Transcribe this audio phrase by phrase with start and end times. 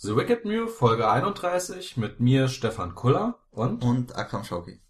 [0.00, 4.80] The Wicked Mew, Folge 31, mit mir Stefan Kuller und Und Akram Schauki.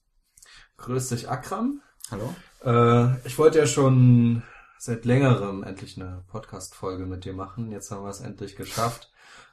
[0.77, 1.81] grüß dich Akram.
[2.11, 2.35] Hallo?
[2.63, 4.43] Äh, ich wollte ja schon
[4.77, 7.73] seit längerem endlich eine Podcast-Folge mit dir machen.
[7.73, 9.11] Jetzt haben wir es endlich geschafft.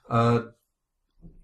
[0.09, 0.41] Äh,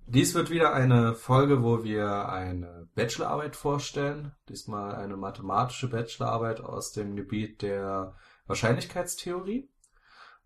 [0.08, 4.34] dies wird wieder eine Folge, wo wir eine Bachelorarbeit vorstellen.
[4.50, 8.14] Diesmal eine mathematische Bachelorarbeit aus dem Gebiet der
[8.48, 9.70] Wahrscheinlichkeitstheorie.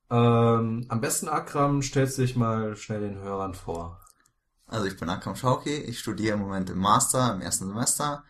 [0.10, 4.00] Ähm, am besten Akram stellt sich mal schnell den Hörern vor.
[4.68, 8.23] Also ich bin Akram Schauki, ich studiere im Moment im Master, im ersten Semester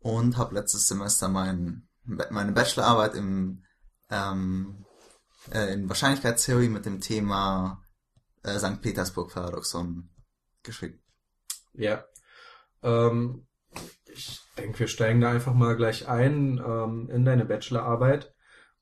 [0.00, 3.64] und habe letztes Semester mein, meine Bachelorarbeit im,
[4.10, 4.84] ähm,
[5.52, 7.82] äh, in Wahrscheinlichkeitstheorie mit dem Thema
[8.42, 8.80] äh, St.
[8.82, 10.10] Petersburg-Paradoxon
[10.62, 11.00] geschrieben.
[11.72, 12.04] Ja.
[12.82, 13.46] Ähm,
[14.06, 18.34] ich denke, wir steigen da einfach mal gleich ein ähm, in deine Bachelorarbeit.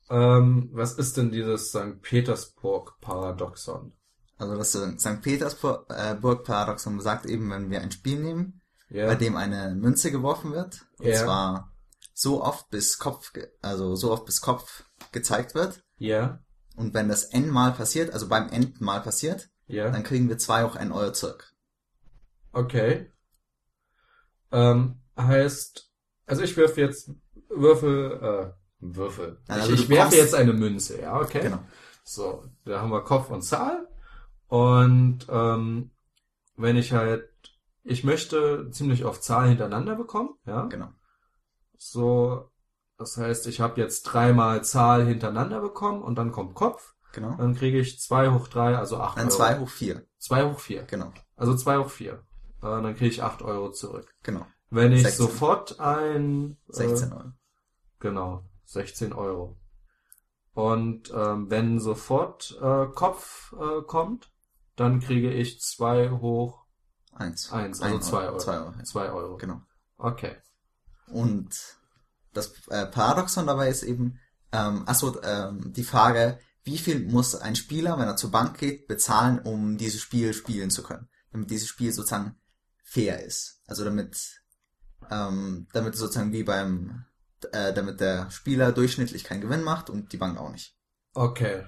[0.09, 2.01] Ähm, was ist denn dieses St.
[2.01, 3.93] Petersburg-Paradoxon?
[4.37, 5.21] Also das St.
[5.21, 9.07] Petersburg-Paradoxon besagt eben, wenn wir ein Spiel nehmen, Ja.
[9.07, 11.23] bei dem eine Münze geworfen wird, und Ja.
[11.23, 11.73] zwar
[12.13, 13.31] so oft bis Kopf,
[13.61, 16.39] also so oft bis Kopf gezeigt wird, Ja.
[16.75, 19.89] und wenn das n mal passiert, also beim n mal passiert, Ja.
[19.89, 21.51] dann kriegen wir 2 hoch n Euro zurück.
[22.53, 23.11] Okay.
[24.51, 25.91] Ähm, heißt,
[26.25, 27.11] also ich werfe jetzt
[27.49, 29.41] Würfel, äh, Würfel.
[29.47, 31.41] Also ich ich werfe jetzt eine Münze, ja, okay.
[31.41, 31.59] Genau.
[32.03, 33.87] So, da haben wir Kopf und Zahl.
[34.47, 35.91] Und ähm,
[36.55, 37.29] wenn ich halt,
[37.83, 40.65] ich möchte ziemlich oft Zahlen hintereinander bekommen, ja.
[40.65, 40.89] Genau.
[41.77, 42.49] So,
[42.97, 46.93] das heißt, ich habe jetzt dreimal Zahl hintereinander bekommen und dann kommt Kopf.
[47.13, 47.35] Genau.
[47.37, 49.35] Dann kriege ich zwei hoch drei, also acht Dann Euro.
[49.37, 50.05] 2 hoch 4.
[50.19, 50.83] Zwei hoch vier.
[50.83, 51.11] Genau.
[51.35, 52.13] Also zwei hoch vier.
[52.61, 54.13] Äh, dann kriege ich acht Euro zurück.
[54.23, 54.45] Genau.
[54.69, 55.25] Wenn ich 16.
[55.25, 56.57] sofort ein...
[56.67, 57.31] 16 Äh, Euro.
[57.99, 59.57] genau, 16 Euro.
[60.53, 64.31] Und ähm, wenn sofort äh, Kopf äh, kommt,
[64.75, 66.65] dann kriege ich zwei hoch
[67.13, 67.51] 1.
[67.51, 68.37] eins, also zwei Euro.
[68.37, 68.73] 2 Euro.
[68.77, 68.83] ja.
[68.83, 69.37] Zwei Euro.
[69.37, 69.61] Genau.
[69.97, 70.35] Okay.
[71.07, 71.49] Und
[72.33, 74.19] das äh, Paradoxon dabei ist eben,
[74.51, 78.87] ähm, achso, ähm, die Frage, wie viel muss ein Spieler, wenn er zur Bank geht,
[78.87, 81.07] bezahlen, um dieses Spiel spielen zu können?
[81.31, 82.35] Damit dieses Spiel sozusagen
[82.83, 83.61] fair ist.
[83.67, 84.41] Also damit,
[85.09, 87.05] ähm, damit sozusagen wie beim,
[87.51, 90.75] äh, damit der Spieler durchschnittlich keinen Gewinn macht und die Bank auch nicht.
[91.13, 91.63] Okay.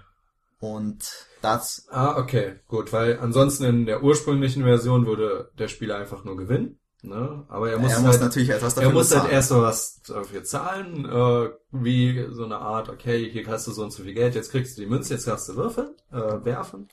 [0.60, 6.26] Und das, Ah, okay, gut, weil ansonsten in der ursprünglichen Version würde der Spieler einfach
[6.26, 7.46] nur gewinnen, ne?
[7.48, 9.24] Aber er muss, er muss halt, natürlich etwas dafür er muss bezahlen.
[9.24, 13.72] halt erst mal was dafür zahlen, äh, wie so eine Art, okay, hier hast du
[13.72, 16.44] so und so viel Geld, jetzt kriegst du die Münze, jetzt darfst du würfeln, äh,
[16.44, 16.90] werfen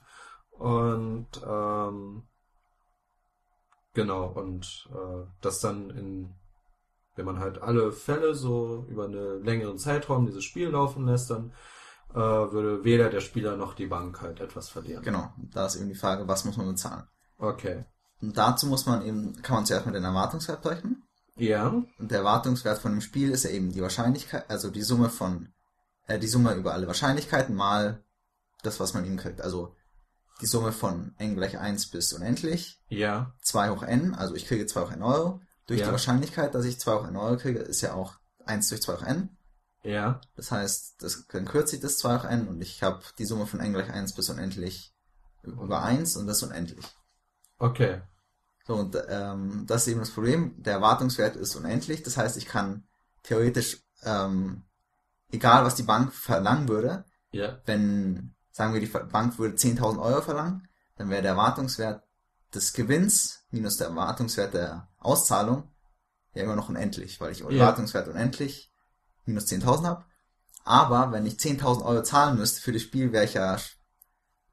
[0.50, 2.22] und ähm,
[3.94, 6.34] genau und äh, das dann in
[7.16, 11.52] wenn man halt alle Fälle so über einen längeren Zeitraum dieses Spiel laufen lässt, dann
[12.10, 15.02] äh, würde weder der Spieler noch die Bank halt etwas verlieren.
[15.02, 17.04] Genau, da ist eben die Frage, was muss man bezahlen?
[17.38, 17.84] Okay.
[18.22, 21.02] Und dazu muss man eben, kann man zuerst mit den Erwartungswert berechnen.
[21.36, 21.68] Ja.
[21.68, 25.52] Und der Erwartungswert von dem Spiel ist ja eben die Wahrscheinlichkeit, also die Summe von,
[26.06, 28.02] äh, die Summe über alle Wahrscheinlichkeiten mal
[28.62, 29.42] das, was man ihm kriegt.
[29.42, 29.74] Also
[30.40, 33.32] die Summe von n gleich 1 bis unendlich, Ja.
[33.42, 35.40] 2 hoch n, also ich kriege 2 hoch n Euro.
[35.66, 35.86] Durch Ja.
[35.86, 38.94] die Wahrscheinlichkeit, dass ich 2 hoch n Euro kriege, ist ja auch 1 durch 2
[38.96, 39.36] hoch n.
[39.82, 40.20] Ja.
[40.36, 43.46] Das heißt, das, dann kürzt sich das 2 hoch n und ich habe die Summe
[43.46, 44.92] von n gleich 1 bis unendlich
[45.42, 46.84] über 1 und das ist unendlich.
[47.58, 48.02] Okay.
[48.66, 50.60] So, und ähm, das ist eben das Problem.
[50.60, 52.02] Der Erwartungswert ist unendlich.
[52.02, 52.84] Das heißt, ich kann
[53.22, 54.64] theoretisch, ähm,
[55.30, 57.60] egal was die Bank verlangen würde, Ja.
[57.64, 62.02] wenn, sagen wir, die Bank würde 10.000 Euro verlangen, dann wäre der Erwartungswert
[62.54, 65.64] des Gewinns minus der Erwartungswert der Auszahlung
[66.34, 67.48] ja immer noch unendlich, weil ich Ja.
[67.48, 68.70] Erwartungswert unendlich
[69.24, 70.04] minus 10.000 habe.
[70.64, 73.56] Aber wenn ich 10.000 Euro zahlen müsste für das Spiel, wäre ich ja,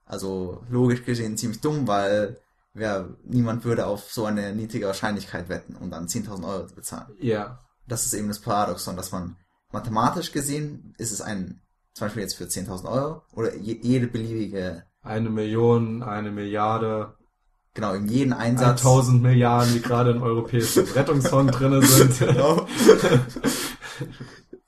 [0.05, 2.39] also logisch gesehen ziemlich dumm, weil
[2.73, 7.15] wer, niemand würde auf so eine niedrige Wahrscheinlichkeit wetten und dann 10.000 Euro bezahlen.
[7.19, 7.59] Ja.
[7.87, 9.35] Das ist eben das Paradoxon, dass man
[9.71, 11.61] mathematisch gesehen ist es ein,
[11.93, 17.17] zum Beispiel jetzt für 10.000 Euro oder je, jede beliebige, Eine Million, eine Milliarde,
[17.73, 18.81] genau, in jeden Einsatz.
[18.81, 22.19] 1000 Milliarden, die gerade im europäischen Rettungsfonds drinne sind.
[22.19, 22.67] Genau.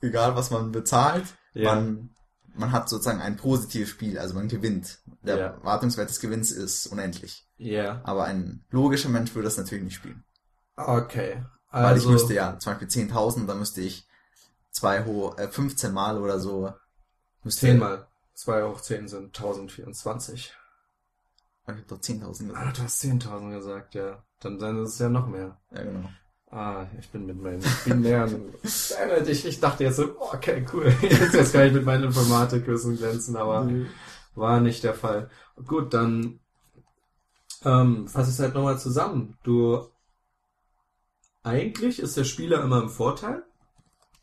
[0.00, 1.74] Egal was man bezahlt, Ja.
[1.74, 2.10] man,
[2.54, 4.98] man hat sozusagen ein positives Spiel, also man gewinnt.
[5.22, 5.46] Der Ja.
[5.46, 7.46] Erwartungswert des Gewinns ist unendlich.
[7.56, 8.00] Ja.
[8.04, 10.24] Aber ein logischer Mensch würde das natürlich nicht spielen.
[10.76, 11.44] Okay.
[11.72, 14.06] Weil ich Also, müsste ja, zum Beispiel 10.000, dann müsste ich
[14.70, 16.72] zwei hoch, äh, 15 Mal oder so.
[17.42, 20.54] Müsste, 10 mal 2 hoch 10 sind 1024.
[21.68, 22.24] Ich hab doch 10.000
[22.54, 22.78] Ah, gesagt.
[22.78, 24.22] du hast 10.000 gesagt, ja.
[24.40, 25.58] Dann, ist es ja noch mehr.
[25.72, 26.08] Ja, genau.
[26.50, 28.54] Ah, ich bin mit meinen binären.
[28.62, 30.86] ich, ich dachte jetzt so, oh, okay, cool.
[31.02, 33.68] Jetzt, jetzt kann ich mit meinem Informatikwissen glänzen, aber
[34.36, 35.28] war nicht der Fall.
[35.66, 36.38] Gut, dann
[37.64, 39.36] Ähm, fass es halt nochmal zusammen.
[39.42, 39.88] Du,
[41.42, 43.42] eigentlich ist der Spieler immer im Vorteil.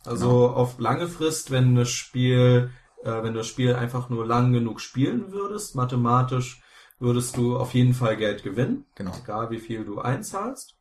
[0.05, 0.53] Also Genau.
[0.53, 2.71] auf lange Frist, wenn das Spiel,
[3.03, 6.61] äh, wenn du das Spiel einfach nur lang genug spielen würdest, mathematisch
[7.03, 8.85] würdest du auf jeden Fall Geld gewinnen.
[8.95, 9.11] Genau.
[9.21, 10.75] Egal wie viel du einzahlst.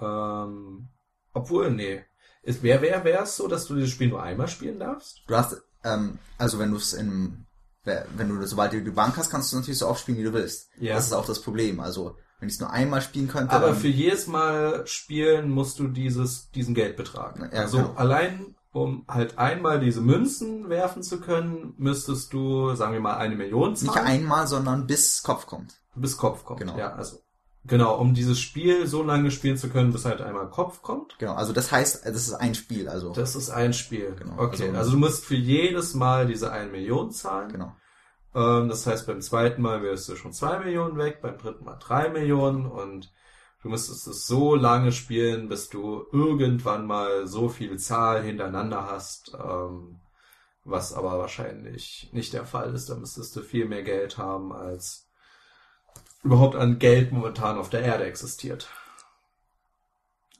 [0.00, 0.88] Ähm,
[1.32, 2.04] obwohl, nee.
[2.42, 5.22] Ist, wer, wer, wäre es so, dass du dieses Spiel nur einmal spielen darfst?
[5.28, 7.46] Du hast, ähm, also wenn du es in,
[7.84, 10.32] wenn du, sobald du die Bank hast, kannst du natürlich so oft spielen, wie du
[10.32, 10.70] willst.
[10.76, 10.96] Ja.
[10.96, 11.78] Das ist auch das Problem.
[11.78, 15.86] Also, wenn ich es nur einmal spielen könnte, Aber für jedes Mal spielen musst du
[15.86, 17.38] dieses, diesen Geldbetrag.
[17.38, 17.94] Ja, also genau.
[17.94, 23.36] allein, um halt einmal diese Münzen werfen zu können, müsstest du, sagen wir mal, eine
[23.36, 25.74] Million nicht zahlen, einmal, sondern bis Kopf kommt.
[25.94, 26.60] bis Kopf kommt.
[26.60, 26.78] Genau.
[26.78, 27.18] Ja, also
[27.66, 31.18] genau, um dieses Spiel so lange spielen zu können, bis halt einmal Kopf kommt.
[31.18, 31.34] Genau.
[31.34, 32.88] Also das heißt, das ist ein Spiel.
[32.88, 34.16] Also, Das ist ein Spiel.
[34.18, 34.34] Genau.
[34.42, 37.52] Okay, Also- also, du musst für jedes Mal diese eine Million zahlen.
[37.52, 37.72] genau.
[38.34, 41.76] Ähm, das heißt, beim zweiten Mal wirst du schon zwei Millionen weg, beim dritten Mal
[41.78, 43.12] drei Millionen und
[43.62, 49.32] du müsstest es so lange spielen, bis du irgendwann mal so viel Zahl hintereinander hast,
[49.34, 50.00] ähm,
[50.64, 52.88] was aber wahrscheinlich nicht der Fall ist.
[52.90, 55.06] Da müsstest du viel mehr Geld haben, als
[56.22, 58.68] überhaupt an Geld momentan auf der Erde existiert.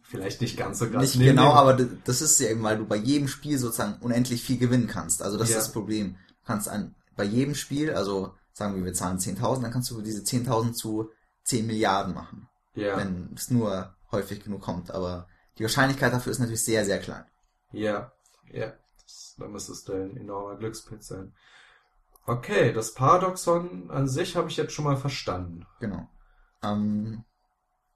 [0.03, 1.01] Vielleicht nicht ganz so krass.
[1.01, 4.43] Nicht Nee, genau, aber das ist ja eben, weil du bei jedem Spiel sozusagen unendlich
[4.43, 5.23] viel gewinnen kannst.
[5.23, 5.57] Also das Ja.
[5.57, 6.17] ist das Problem.
[6.29, 10.03] Du kannst an, bei jedem Spiel, also sagen wir, wir zahlen 10.000, dann kannst du
[10.03, 11.09] diese 10.000 zu
[11.45, 14.91] 10 Milliarden machen, Ja, wenn es nur häufig genug kommt.
[14.91, 15.29] Aber
[15.59, 17.25] die Wahrscheinlichkeit dafür ist natürlich sehr, sehr klein.
[17.73, 18.13] ja,
[18.51, 18.73] ja.
[19.03, 21.35] Das, da müsste es ein enormer Glückspilz sein.
[22.27, 25.67] Okay, das Paradoxon an sich habe ich jetzt schon mal verstanden.
[25.81, 26.09] Genau.
[26.63, 27.25] Ähm,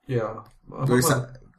[0.07, 0.45] Ja.
[0.67, 1.09] würde, ich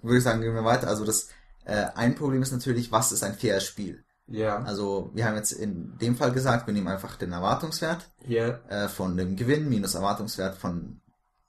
[0.04, 0.88] würde ich sagen, gehen wir weiter.
[0.88, 1.30] Also das
[1.66, 4.04] äh, ein Problem ist natürlich, was ist ein faires Spiel?
[4.28, 8.60] ja, Also wir haben jetzt in dem Fall gesagt, wir nehmen einfach den Erwartungswert ja,
[8.68, 11.00] äh, von dem Gewinn minus Erwartungswert von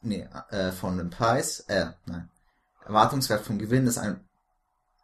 [0.00, 2.28] nee, äh, von dem Preis, äh, nein.
[2.84, 4.28] Erwartungswert vom Gewinn ist ein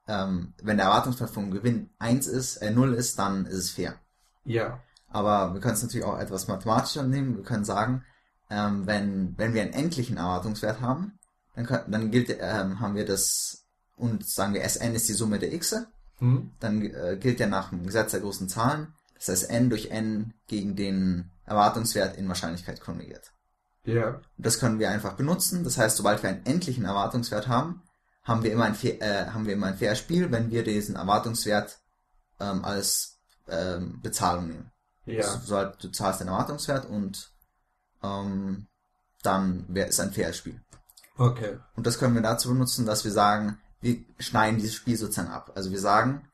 [0.06, 3.98] ähm, wenn der Erwartungswert vom Gewinn 1 ist, äh, 0 ist, dann ist es fair.
[4.44, 7.36] ja, Aber wir können es natürlich auch etwas mathematischer nehmen.
[7.36, 8.04] Wir können sagen,
[8.50, 11.18] ähm, wenn, wenn wir einen endlichen Erwartungswert haben,
[11.54, 13.64] dann, können, dann gilt, ähm, haben wir das,
[13.96, 15.86] und sagen wir, Sn ist die Summe der Xe,
[16.18, 16.50] hm?
[16.60, 20.34] dann äh, gilt ja nach dem Gesetz der großen Zahlen, das heißt n durch n
[20.48, 23.32] gegen den Erwartungswert in Wahrscheinlichkeit konjugiert.
[23.84, 25.64] Ja, Das können wir einfach benutzen.
[25.64, 27.82] Das heißt, sobald wir einen endlichen Erwartungswert haben,
[28.22, 30.96] haben wir immer ein, fair, äh, haben wir immer ein fair Spiel, wenn wir diesen
[30.96, 31.78] Erwartungswert
[32.40, 34.70] ähm, als ähm, Bezahlung nehmen.
[35.04, 37.30] ja, So, halt, du zahlst den Erwartungswert und
[38.02, 38.66] ähm,
[39.22, 40.60] dann wäre es ein faires Spiel.
[41.18, 45.30] okay, Und das können wir dazu benutzen, dass wir sagen, wir schneiden dieses Spiel sozusagen
[45.30, 45.52] ab.
[45.54, 46.26] Also wir sagen,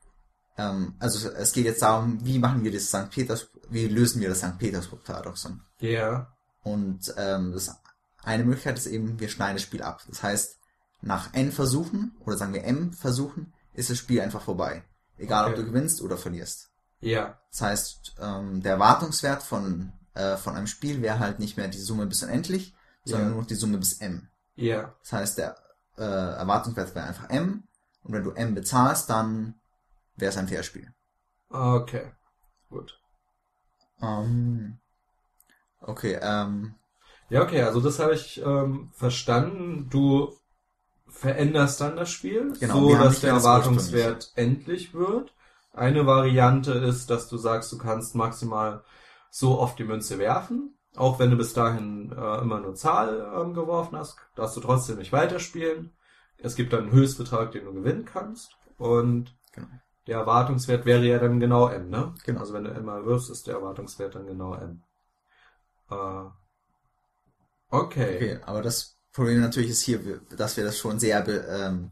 [0.57, 3.09] ähm, also es geht jetzt darum, wie machen wir das St.
[3.09, 4.57] Peters, wie lösen wir das St.
[4.57, 5.61] Petersburg-Paradoxon?
[5.79, 6.31] ja,
[6.63, 7.75] Und ähm, das
[8.23, 10.03] eine Möglichkeit ist eben, wir schneiden das Spiel ab.
[10.07, 10.57] Das heißt,
[11.01, 14.83] nach n Versuchen, oder sagen wir m Versuchen, ist das Spiel einfach vorbei.
[15.17, 15.61] Egal, ob Okay.
[15.61, 16.69] du gewinnst oder verlierst.
[16.99, 21.67] ja, Das heißt, ähm, der Erwartungswert von, äh, von einem Spiel wäre halt nicht mehr
[21.67, 22.75] die Summe bis unendlich,
[23.05, 23.33] sondern Ja.
[23.33, 24.29] nur noch die Summe bis m.
[24.55, 25.57] ja, Das heißt, der
[25.97, 27.63] äh, Erwartungswert wäre einfach m.
[28.03, 29.55] Und wenn du m bezahlst, dann
[30.15, 30.93] wäre es ein Fairspiel.
[31.49, 32.11] okay,
[32.69, 32.99] gut.
[34.01, 34.79] Ähm,
[35.81, 36.75] okay, ähm,
[37.29, 39.87] Ja, okay, also das habe ich ähm, verstanden.
[39.89, 40.33] Du
[41.07, 45.33] veränderst dann das Spiel, Genau, so dass der Erwartungswert endlich wird.
[45.73, 48.83] Eine Variante ist, dass du sagst, du kannst maximal
[49.29, 50.75] so oft die Münze werfen.
[50.97, 54.97] Auch wenn du bis dahin äh, immer nur Zahl ähm, geworfen hast, darfst du trotzdem
[54.97, 55.91] nicht weiterspielen.
[56.37, 58.57] Es gibt dann einen Höchstbetrag, den du gewinnen kannst.
[58.77, 59.67] Und Genau.
[60.07, 62.13] der Erwartungswert wäre ja dann genau M, ne?
[62.25, 62.39] Genau.
[62.41, 64.81] Also wenn du M mal wirfst, ist der Erwartungswert dann genau M.
[65.91, 66.29] Äh,
[67.69, 68.15] okay.
[68.15, 71.91] okay, aber das Problem natürlich ist hier, dass wir das schon sehr, ähm,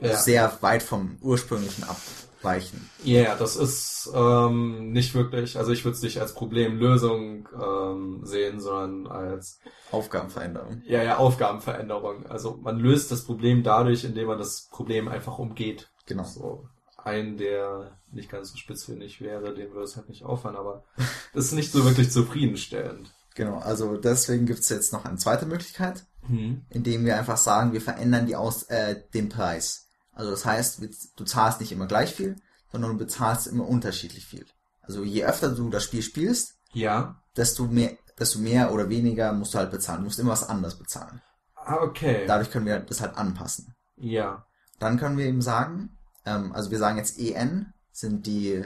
[0.00, 0.16] Ja.
[0.16, 2.90] sehr weit vom ursprünglichen abweichen.
[3.02, 8.60] Ja, das ist ähm, nicht wirklich, also ich würde es nicht als Problemlösung ähm, sehen,
[8.60, 9.60] sondern als
[9.90, 10.82] Aufgabenveränderung.
[10.86, 12.26] ja, ja, Aufgabenveränderung.
[12.26, 15.90] Also man löst das Problem dadurch, indem man das Problem einfach umgeht.
[16.06, 16.24] Genau.
[16.24, 20.84] So ein, der nicht ganz so spitzfindig wäre, den würde es halt nicht auffallen, aber
[21.34, 23.13] das ist nicht so wirklich zufriedenstellend.
[23.34, 26.64] Genau, also deswegen gibt's jetzt noch eine zweite Möglichkeit, Hm.
[26.70, 29.88] indem wir einfach sagen, wir verändern die aus, äh, den Preis.
[30.12, 30.80] Also das heißt,
[31.16, 32.36] du zahlst nicht immer gleich viel,
[32.70, 34.46] sondern du bezahlst immer unterschiedlich viel.
[34.82, 37.20] Also je öfter du das Spiel spielst, Ja.
[37.36, 40.00] desto mehr, desto mehr oder weniger musst du halt bezahlen.
[40.00, 41.20] Du musst immer was anderes bezahlen.
[41.56, 42.24] Ah, okay.
[42.26, 43.74] Dadurch können wir das halt anpassen.
[43.96, 44.46] Ja.
[44.78, 48.64] Dann können wir eben sagen, ähm, also wir sagen jetzt en sind die,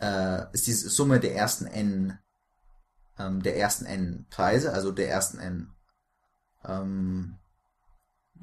[0.00, 2.18] äh, ist die Summe der ersten n,
[3.18, 5.70] ähm, der ersten n Preise, also der ersten n
[6.64, 7.36] ähm,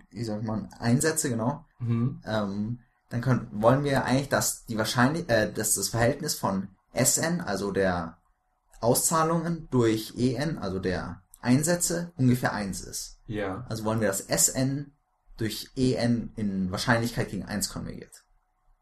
[0.10, 2.22] wie sagt man, Einsätze, genau, Mhm.
[2.26, 7.42] ähm, dann können, wollen wir eigentlich, dass die wahrscheinlich, äh, dass das Verhältnis von SN,
[7.42, 8.18] also der
[8.80, 13.20] Auszahlungen durch EN, also der Einsätze, ungefähr 1 ist.
[13.26, 13.66] Ja.
[13.68, 14.94] Also wollen wir, dass SN
[15.38, 18.24] durch EN in Wahrscheinlichkeit gegen 1 konvergiert.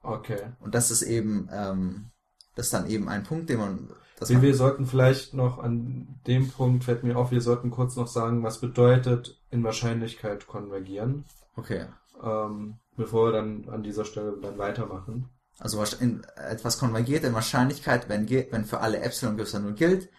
[0.01, 0.53] Okay.
[0.59, 2.11] Und das ist eben, ähm,
[2.55, 6.19] das ist dann eben ein Punkt, den man, das Wir, wir sollten vielleicht noch an
[6.27, 11.25] dem Punkt, fällt mir auf, wir sollten kurz noch sagen, was bedeutet in Wahrscheinlichkeit konvergieren,
[11.55, 11.85] okay.
[12.21, 15.29] ähm, bevor wir dann an dieser Stelle dann weitermachen.
[15.59, 20.09] Also in, etwas konvergiert in Wahrscheinlichkeit, wenn, wenn für alle Epsilon größer 0 gilt,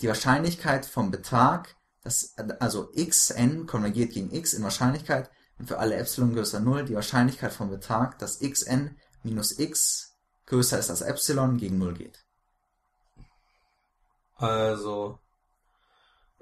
[0.00, 5.96] die Wahrscheinlichkeit vom Betrag, dass, also xn konvergiert gegen x in Wahrscheinlichkeit, und für alle
[5.96, 10.15] Epsilon größer 0 die Wahrscheinlichkeit vom Betrag, dass xn minus x
[10.46, 12.24] größer ist als Epsilon gegen 0 geht.
[14.36, 15.18] Also,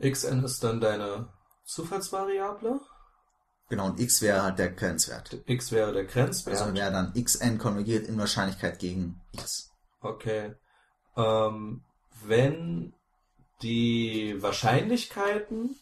[0.01, 1.29] xn ist dann deine
[1.65, 2.81] Zufallsvariable,
[3.71, 5.43] Genau, und x wäre halt der Grenzwert.
[5.47, 6.61] x wäre der Grenzwert.
[6.61, 9.71] Also wäre dann xn konvergiert in Wahrscheinlichkeit gegen x.
[10.01, 10.55] Okay.
[11.17, 11.83] Ähm,
[12.23, 12.93] wenn
[13.63, 15.77] die Wahrscheinlichkeiten,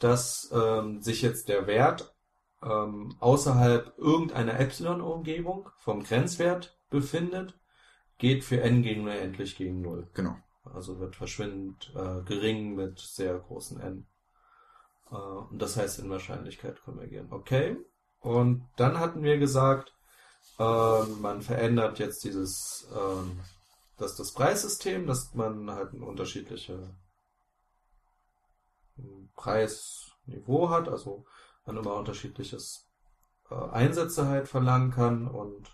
[0.00, 2.14] dass ähm, sich jetzt der Wert
[2.62, 7.58] ähm, außerhalb irgendeiner Epsilon-Umgebung vom Grenzwert befindet,
[8.18, 10.08] geht für n gegen unendlich gegen 0.
[10.14, 10.36] Genau.
[10.72, 14.06] Also wird verschwindend äh, gering mit sehr großen n.
[15.10, 17.32] Äh, und das heißt in Wahrscheinlichkeit konvergieren.
[17.32, 17.76] Okay.
[18.20, 19.92] Und dann hatten wir gesagt,
[20.58, 23.40] ähm, man verändert jetzt dieses, ähm,
[23.98, 26.96] dass das Preissystem, dass man halt ein unterschiedliche
[28.96, 31.26] ähm, Preisniveau hat, also
[31.66, 32.88] man immer unterschiedliches
[33.50, 35.68] äh, Einsätze halt verlangen kann und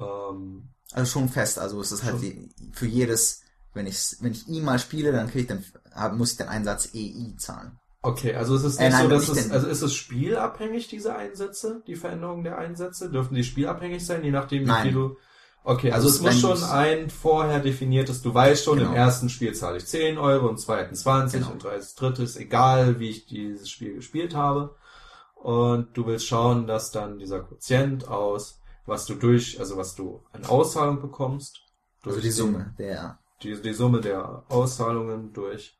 [0.00, 3.42] ähm, Also schon fest, also es ist halt die, für jedes,
[3.74, 5.46] wenn ich, wenn ich I mal spiele, dann kriege ich
[5.94, 7.78] dann, muss ich den Einsatz EI zahlen.
[8.00, 11.16] Okay, also es ist Äh, nicht nein, so, dass es, also ist es spielabhängig, diese
[11.16, 13.10] Einsätze, die Veränderung der Einsätze?
[13.10, 15.16] Dürfen die spielabhängig sein, je nachdem, wie viel du.
[15.64, 18.90] Okay, also, Also es muss schon ein vorher definiertes, du weißt schon, Genau.
[18.90, 21.52] im ersten Spiel zahle ich 10 Euro, im zweiten 20 Genau.
[21.52, 24.76] und drittes, drittes, egal wie ich dieses Spiel gespielt habe.
[25.34, 30.22] Und du willst schauen, dass dann dieser Quotient aus, was du durch, also was du
[30.32, 31.60] an Auszahlung bekommst,
[32.04, 35.78] Also die den- Summe der, die, die Summe der Auszahlungen durch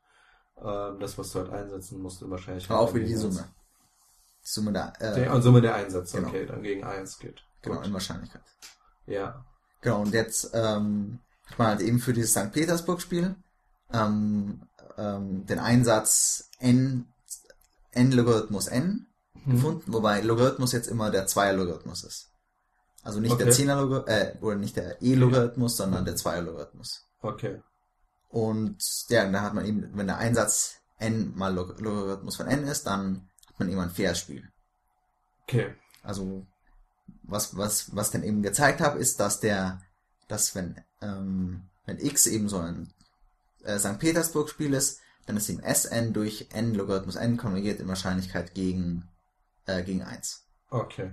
[0.61, 2.69] ähm, das, was du halt einsetzen musst, wahrscheinlich.
[2.69, 3.47] aber auch wieder die Summe.
[4.43, 6.29] Die Summe der, äh, Der, und Summe der Einsätze, Genau.
[6.29, 7.41] okay, dann gegen 1 geht.
[7.61, 7.87] genau, Gut.
[7.87, 8.41] in Wahrscheinlichkeit.
[9.05, 9.45] Ja.
[9.81, 12.51] Genau, und jetzt ähm, hat man halt eben für dieses St.
[12.51, 13.35] Petersburg-Spiel
[13.93, 14.61] ähm,
[14.97, 17.07] ähm, den Einsatz n,
[17.91, 19.05] n Logarithmus n
[19.45, 19.51] Mhm.
[19.51, 22.28] gefunden, wobei Logarithmus jetzt immer der Zweier-Logarithmus ist.
[23.03, 23.63] Also nicht der Okay.
[23.63, 27.05] 10er Logarithmus, äh, oder nicht der E-Logarithmus, sondern der Zweier-Logarithmus.
[27.21, 27.61] Okay.
[28.29, 28.77] Und
[29.09, 32.85] ja, da hat man eben, wenn der Einsatz n mal Log Logarithmus von n ist,
[32.85, 34.47] dann hat man eben ein faires Spiel.
[35.43, 35.73] Okay.
[36.03, 36.45] Also
[37.23, 39.81] was was was dann eben gezeigt habe, ist, dass der,
[40.27, 42.93] dass wenn ähm, wenn x eben so ein
[43.63, 43.97] äh, St.
[43.99, 49.07] Petersburg Spiel ist, dann ist eben Sn durch n Logarithmus n konvergiert in Wahrscheinlichkeit gegen
[49.65, 50.45] äh, gegen 1.
[50.69, 51.11] Okay.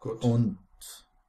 [0.00, 0.22] Gut.
[0.22, 0.58] Und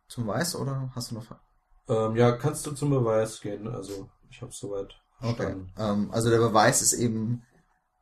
[0.08, 1.42] zum Weiß oder hast du noch Fragen?
[1.88, 3.68] ähm, ja, kannst du zum Beweis gehen?
[3.68, 5.56] Also, ich habe soweit Okay.
[5.78, 7.44] Ähm, also der Beweis ist eben,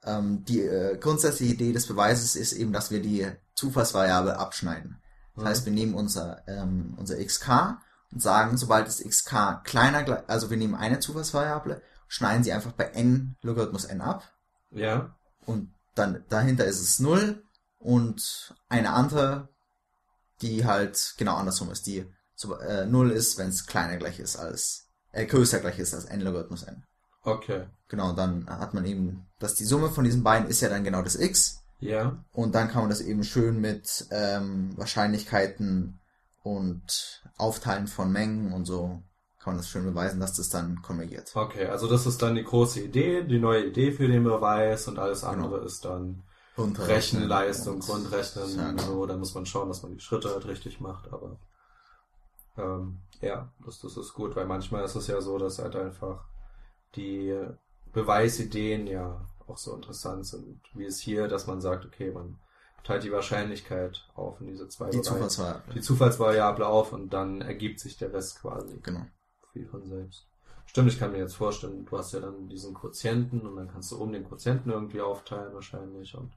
[0.04, 5.02] ähm, die äh, grundsätzliche Idee des Beweises ist eben, dass wir die Zufallsvariable abschneiden.
[5.36, 5.48] Das Mhm.
[5.48, 7.78] heißt, wir nehmen unser, ähm, unser xk
[8.12, 12.86] und sagen, sobald das xk kleiner, also wir nehmen eine Zufallsvariable, schneiden sie einfach bei
[12.86, 14.24] n Logarithmus n ab
[14.70, 15.16] Ja.
[15.46, 17.44] und dann dahinter ist es 0
[17.80, 19.50] und eine andere,
[20.42, 24.38] die halt genau andersrum ist, die so, äh, 0 ist, wenn es kleiner gleich ist
[24.38, 26.84] als, äh, größer gleich ist als n Logarithmus n.
[27.24, 27.66] Okay.
[27.90, 31.02] Genau, dann hat man eben, dass die Summe von diesen beiden ist ja dann genau
[31.02, 31.64] das x.
[31.80, 32.24] Ja.
[32.32, 36.00] Und dann kann man das eben schön mit ähm, Wahrscheinlichkeiten
[36.44, 39.02] und Aufteilen von Mengen und so
[39.40, 41.32] kann man das schön beweisen, dass das dann konvergiert.
[41.34, 45.00] Okay, also das ist dann die große Idee, die neue Idee für den Beweis und
[45.00, 46.24] alles andere ist dann
[46.58, 50.80] Rechenleistung, und- Grundrechnen, Ja, so, da muss man schauen, dass man die Schritte halt richtig
[50.80, 51.40] macht, aber
[52.58, 56.26] ähm, ja, das, das ist gut, weil manchmal ist es ja so, dass halt einfach
[56.96, 57.38] die
[57.94, 62.40] Beweisideen ja auch so interessant sind, wie es hier, dass man sagt, okay, man
[62.84, 65.74] teilt die Wahrscheinlichkeit auf in diese zwei Die Zufallsvariable.
[65.74, 69.06] die Zufallsvariable auf und dann ergibt sich der Rest quasi Genau.
[69.54, 70.28] wie von selbst.
[70.66, 73.92] Stimmt, ich kann mir jetzt vorstellen, du hast ja dann diesen Quotienten und dann kannst
[73.92, 76.34] du oben den Quotienten irgendwie aufteilen wahrscheinlich und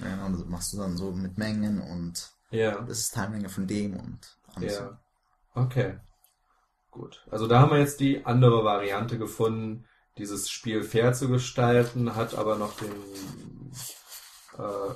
[0.00, 3.66] Ja, genau, das machst du dann so mit Mengen und ja, das ist Teilmenge von
[3.66, 4.74] dem und alles.
[4.74, 4.98] ja,
[5.54, 5.98] okay,
[6.90, 7.26] gut.
[7.30, 9.86] Also da haben wir jetzt die andere Variante gefunden,
[10.16, 12.90] dieses Spiel fair zu gestalten, hat aber noch den
[14.58, 14.94] äh,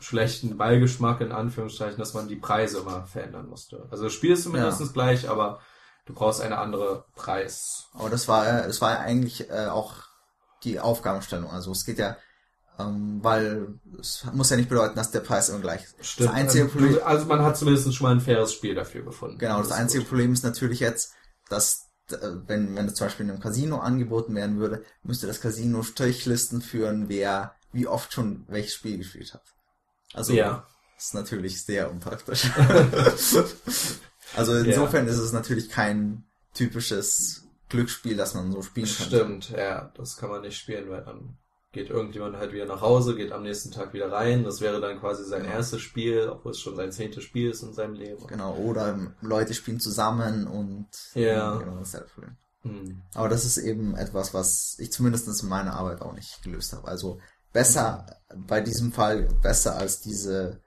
[0.00, 3.86] schlechten Beigeschmack in Anführungszeichen, dass man die Preise immer verändern musste.
[3.90, 4.86] Also das Spiel ist zumindest Ja.
[4.92, 5.60] gleich, aber
[6.06, 7.86] du brauchst eine andere Preis.
[7.94, 9.94] Aber das war, ja- das war ja eigentlich äh, auch
[10.64, 11.50] die Aufgabenstellung.
[11.50, 12.16] Also es geht ja,
[12.78, 16.06] ähm, weil es muss ja nicht bedeuten, dass der Preis immer gleich ist.
[16.06, 16.28] Stimmt.
[16.28, 19.38] Das einzige also, Problem, also man hat zumindest schon mal ein faires Spiel dafür gefunden.
[19.38, 20.10] genau, das ist einzige gut.
[20.10, 21.12] Problem ist natürlich jetzt,
[21.48, 22.16] dass äh,
[22.46, 26.62] wenn, wenn das zum Beispiel in einem Casino angeboten werden würde, müsste das Casino Strichlisten
[26.62, 29.42] führen, wer wie oft schon welches Spiel gespielt hat.
[30.12, 30.66] Also Ja.
[30.96, 32.44] das ist natürlich sehr unpraktisch.
[34.36, 39.06] also insofern ist es natürlich kein typisches Glücksspiel, das man so spielen kann.
[39.06, 41.36] Stimmt, ja, das kann man nicht spielen, weil dann
[41.74, 44.44] geht irgendjemand halt wieder nach Hause, geht am nächsten Tag wieder rein.
[44.44, 45.54] Das wäre dann quasi sein Genau.
[45.54, 48.26] erstes Spiel, obwohl es schon sein zehntes Spiel ist in seinem Leben.
[48.26, 51.56] Genau, oder Leute spielen zusammen und Ja.
[51.58, 52.36] genau, das ist ja das Problem.
[52.62, 53.02] Hm.
[53.12, 56.88] Aber das ist eben etwas, was ich zumindest in meiner Arbeit auch nicht gelöst habe.
[56.88, 57.20] Also
[57.52, 60.60] besser, bei diesem Fall besser als diese,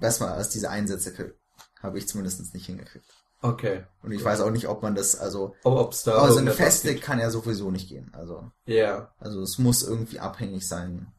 [0.00, 1.34] besser als diese Einsätze
[1.82, 3.06] habe ich zumindest nicht hingekriegt.
[3.42, 3.84] Okay.
[4.02, 6.96] Und ich weiß auch nicht, ob man das, also, Ob ob's da also eine Feste
[6.96, 8.10] kann ja sowieso nicht gehen.
[8.14, 11.12] Also, Ja, also es muss irgendwie abhängig sein,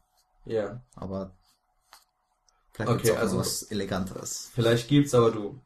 [0.44, 0.82] ja.
[0.96, 1.32] aber
[2.72, 4.50] vielleicht Okay, gibt's auch also- was Eleganteres.
[4.52, 5.60] Vielleicht gibt's, aber du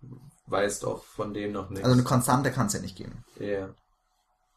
[0.46, 1.84] weißt auch von dem noch nichts.
[1.84, 3.24] Also eine Konstante kann es ja nicht geben.
[3.40, 3.74] Ja.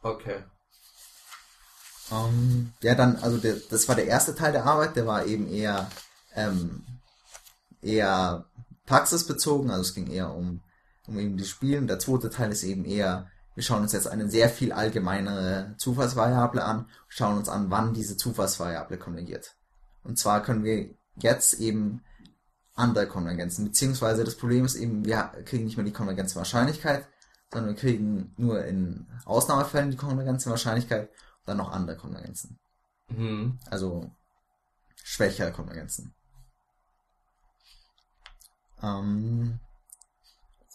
[0.03, 0.43] Okay.
[2.11, 5.47] Ähm, ja, dann, also der, das war der erste Teil der Arbeit, der war eben
[5.47, 5.89] eher,
[6.35, 6.83] ähm,
[7.81, 8.45] eher
[8.85, 10.61] praxisbezogen, also es ging eher um,
[11.07, 11.87] um eben die Spielen.
[11.87, 16.63] Der zweite Teil ist eben eher, wir schauen uns jetzt eine sehr viel allgemeinere Zufallsvariable
[16.63, 19.55] an, schauen uns an, wann diese Zufallsvariable konvergiert.
[20.03, 22.01] Und zwar können wir jetzt eben
[22.73, 27.07] andere Konvergenzen, beziehungsweise das Problem ist eben, wir kriegen nicht mehr die Konvergenzwahrscheinlichkeit,
[27.51, 32.59] sondern wir kriegen nur in Ausnahmefällen die Konvergenzwahrscheinlichkeit und dann noch andere Konvergenzen.
[33.07, 33.59] Hm.
[33.69, 34.11] Also
[35.03, 36.13] schwächere Konvergenzen.
[38.81, 39.59] Ähm,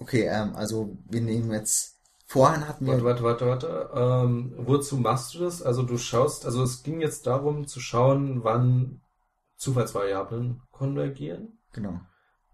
[0.01, 4.25] okay, ähm, also wir nehmen jetzt, vorhin hatten wir, Warte, warte, warte, warte.
[4.27, 5.63] Ähm, wozu machst du das?
[5.63, 9.01] Also du schaust, also es ging jetzt darum zu schauen, wann
[9.57, 11.59] Zufallsvariablen konvergieren.
[11.73, 12.01] genau,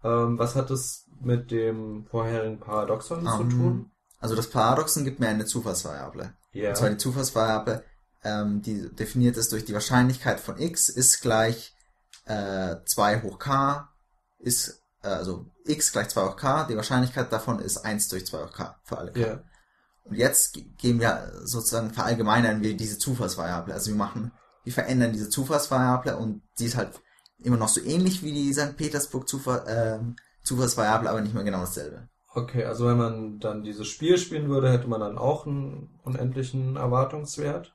[0.03, 3.91] Ähm, was hat es mit dem vorherigen Paradoxon zu Ähm, tun?
[4.19, 6.33] also das Paradoxon gibt mir eine Zufallsvariable.
[6.51, 6.69] Ja.
[6.69, 7.83] Und zwar die Zufallsvariable,
[8.23, 11.73] ähm, die definiert ist durch die Wahrscheinlichkeit von x ist gleich
[12.25, 13.89] äh, 2 hoch k
[14.39, 18.53] ist, also x gleich 2 hoch k, die Wahrscheinlichkeit davon ist 1 durch 2 hoch
[18.53, 19.19] k für alle k.
[19.19, 19.43] Ja.
[20.03, 23.73] Und jetzt ge- gehen wir sozusagen, verallgemeinern wir diese Zufallsvariable.
[23.73, 24.31] Also wir machen,
[24.63, 27.01] wir verändern diese Zufallsvariable und die ist halt
[27.39, 28.77] immer noch so ähnlich wie die St.
[28.77, 32.07] Petersburg Zufall, ähm, Zufallsvariable, aber nicht mehr genau dasselbe.
[32.33, 36.75] Okay, also wenn man dann dieses Spiel spielen würde, hätte man dann auch einen unendlichen
[36.77, 37.73] Erwartungswert?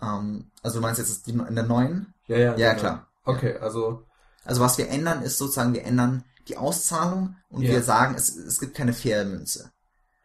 [0.00, 2.14] Ähm, also du meinst jetzt in der neuen?
[2.26, 2.56] Ja, ja.
[2.56, 3.08] Ja, klar.
[3.24, 4.04] Okay, also
[4.44, 7.70] Also was wir ändern, ist sozusagen, wir ändern die Auszahlung und Ja.
[7.72, 9.70] wir sagen, es, es gibt keine faire Münze.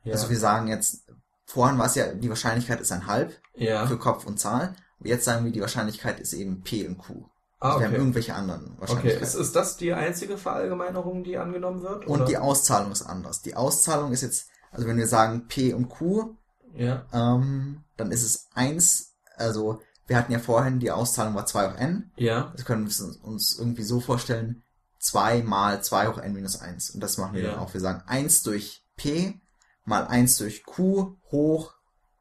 [0.03, 1.05] ja, Also wir sagen jetzt,
[1.45, 3.85] vorhin war es ja, die Wahrscheinlichkeit ist ein Halb ja.
[3.87, 4.75] für Kopf und Zahl.
[4.99, 7.25] Und jetzt sagen wir, die Wahrscheinlichkeit ist eben P und Q.
[7.59, 8.01] Ah, Also wir haben okay.
[8.01, 9.23] irgendwelche anderen Okay, Wahrscheinlichkeiten.
[9.27, 12.05] ist, ist das die einzige Verallgemeinerung, die angenommen wird?
[12.05, 12.25] Und oder?
[12.25, 13.41] die Auszahlung ist anders.
[13.41, 16.35] Die Auszahlung ist jetzt, also wenn wir sagen P und Q,
[16.73, 19.13] Ja, ähm, dann ist es eins.
[19.35, 22.11] also wir hatten ja vorhin, die Auszahlung war 2 hoch n.
[22.17, 24.63] ja, Das können wir uns irgendwie so vorstellen,
[24.99, 26.91] 2 mal 2 hoch n minus 1.
[26.91, 27.51] Und das machen wir Ja.
[27.51, 27.73] dann auch.
[27.73, 29.39] Wir sagen 1 durch P
[29.85, 31.73] mal 1 durch Q hoch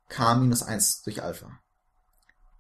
[0.09, 1.59] K minus 1 durch Alpha.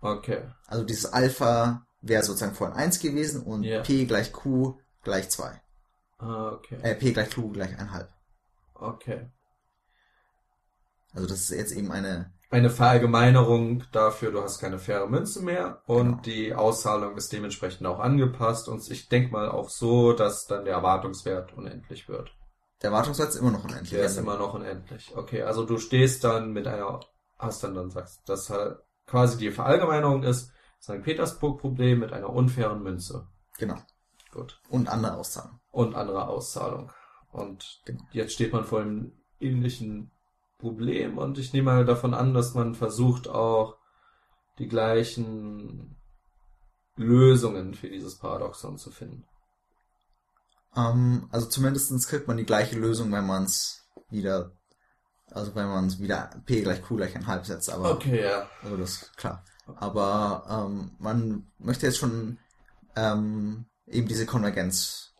[0.01, 0.43] okay.
[0.67, 3.83] Also dieses Alpha wäre sozusagen vorhin 1 gewesen und Ja.
[3.83, 5.61] P gleich Q gleich 2.
[6.19, 6.79] Ah, okay.
[6.83, 8.09] Äh, P gleich Q gleich 1,5.
[8.75, 9.31] Okay.
[11.13, 15.83] Also das ist jetzt eben eine Eine Verallgemeinerung dafür, du hast keine faire Münze mehr
[15.87, 16.23] und Genau.
[16.23, 20.75] die Auszahlung ist dementsprechend auch angepasst und ich denke mal auch so, dass dann der
[20.75, 22.31] Erwartungswert unendlich wird.
[22.83, 23.91] Der Erwartungswert ist immer noch unendlich.
[23.91, 25.13] Der ist immer noch unendlich.
[25.17, 27.01] Okay, also du stehst dann mit einer,
[27.39, 31.03] hast dann dann sagst, dass halt quasi die Verallgemeinerung ist, St.
[31.03, 33.29] Petersburg-Problem mit einer unfairen Münze.
[33.57, 33.79] Genau.
[34.31, 34.61] Gut.
[34.69, 35.59] Und andere Auszahlungen.
[35.71, 36.93] Und andere Auszahlung.
[37.31, 38.03] Und Genau.
[38.13, 40.12] jetzt steht man vor einem ähnlichen
[40.63, 43.77] Problem und ich nehme mal davon an, dass man versucht auch
[44.61, 45.97] die gleichen
[46.97, 49.25] Lösungen für dieses Paradoxon zu finden.
[50.77, 54.53] Ähm, also zumindestens kriegt man die gleiche Lösung, wenn man es wieder,
[55.33, 58.49] also wenn man es wieder P gleich Q gleich ein halb setzt, aber Okay, ja.
[58.63, 59.45] also das ist klar.
[59.77, 62.39] Aber ähm, man möchte jetzt schon
[62.95, 65.13] ähm, eben diese Konvergenz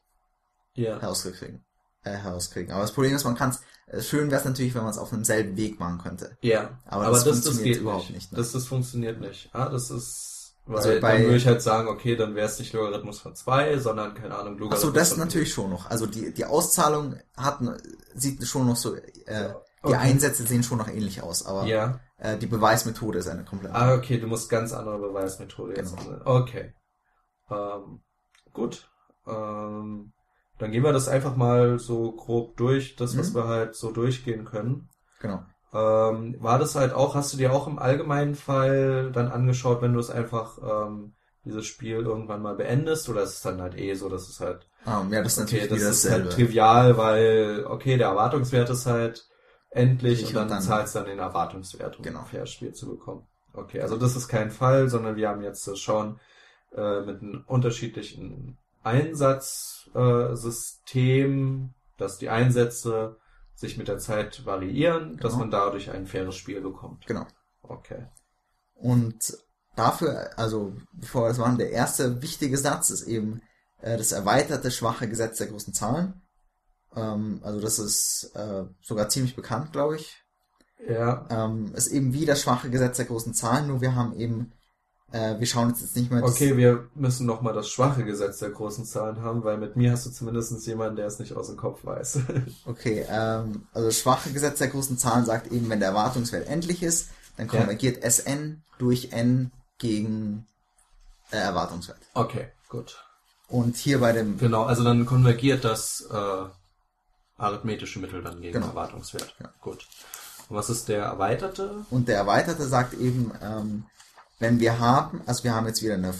[0.75, 1.01] Ja.
[1.01, 1.65] herauskriegen.
[2.05, 2.73] Äh, herauskriegen.
[2.73, 3.51] Aber das Problem ist, man kann
[3.89, 6.37] es, schön wäre es natürlich, wenn man es auf einem selben Weg machen könnte.
[6.41, 8.15] Ja, Aber aber, das das, das, funktioniert geht überhaupt nicht.
[8.15, 8.39] nicht, ne?
[8.39, 9.51] Das, das funktioniert nicht.
[9.53, 12.59] Ah, das ist, weil Also bei- dann würde ich halt sagen, okay, dann wäre es
[12.59, 15.91] nicht Logarithmus von 2, sondern, keine Ahnung, Logarithmus Achso, das von natürlich schon noch.
[15.91, 17.59] Also die, die Auszahlung hat,
[18.15, 19.01] sieht schon noch so, äh,
[19.85, 19.97] die Okay.
[19.97, 21.99] Einsätze sehen schon noch ähnlich aus, aber Ja.
[22.19, 26.03] äh, die Beweismethode ist eine komplett Ah, okay, du musst ganz andere Beweismethode jetzt Genau.
[26.03, 26.23] anwenden.
[26.25, 26.73] Okay.
[27.51, 28.01] Ähm,
[28.53, 28.89] gut.
[29.27, 30.13] Ähm,
[30.63, 33.35] dann gehen wir das einfach mal so grob durch, das, was Mhm.
[33.37, 34.89] wir halt so durchgehen können.
[35.21, 35.43] Genau.
[35.75, 39.95] Ähm, war das halt auch, hast du dir auch im allgemeinen Fall dann angeschaut, wenn
[39.95, 43.95] du es einfach ähm, dieses Spiel irgendwann mal beendest, oder ist es dann halt eh
[43.95, 46.97] so, dass es halt Ähm, ja, das ist okay, natürlich das wieder ist halt trivial,
[46.99, 49.27] weil okay, der Erwartungswert ist halt
[49.71, 52.21] endlich Ich und dann, dann- zahlst du dann den Erwartungswert, um Genau.
[52.21, 53.27] ein faires Spiel zu bekommen.
[53.55, 56.21] Okay, also das ist kein Fall, sondern wir haben jetzt das schon
[56.77, 63.17] äh, mit einem unterschiedlichen Einsatzsystem, äh, System, dass die Einsätze
[63.55, 65.45] sich mit der Zeit variieren, dass Genau.
[65.45, 67.07] man dadurch ein faires Spiel bekommt.
[67.07, 67.27] Genau.
[67.63, 68.07] Okay.
[68.75, 69.37] Und
[69.77, 73.41] dafür, also bevor das war, der erste wichtige Satz ist eben
[73.81, 76.23] äh, das erweiterte schwache Gesetz der großen Zahlen.
[76.95, 80.17] Ähm, also das ist äh, sogar ziemlich bekannt, glaube ich.
[80.89, 81.27] Ja.
[81.31, 84.53] Ähm, ist eben wie das schwache Gesetz der großen Zahlen, nur wir haben eben,
[85.13, 88.39] äh, wir schauen uns jetzt nicht mehr Okay, wir müssen noch mal das schwache Gesetz
[88.39, 91.47] der großen Zahlen haben, weil mit mir hast du zumindest jemanden, der es nicht aus
[91.49, 92.21] dem Kopf weiß.
[92.67, 96.83] Okay, ähm, also das schwache Gesetz der großen Zahlen sagt eben, wenn der Erwartungswert endlich
[96.83, 97.53] ist, dann Ja.
[97.59, 100.47] konvergiert Sn durch n gegen
[101.31, 101.99] äh, Erwartungswert.
[102.15, 103.05] okay, gut.
[103.49, 106.45] Und hier bei dem, Genau, also dann konvergiert das äh,
[107.37, 108.69] arithmetische Mittel dann gegen Genau.
[108.69, 109.35] Erwartungswert.
[109.41, 109.53] Ja.
[109.61, 109.87] Gut.
[110.49, 111.85] Und was ist der erweiterte?
[111.91, 113.85] und der Erweiterte sagt eben, ähm,
[114.43, 116.13] wenn wir haben, also wir haben jetzt wieder eine,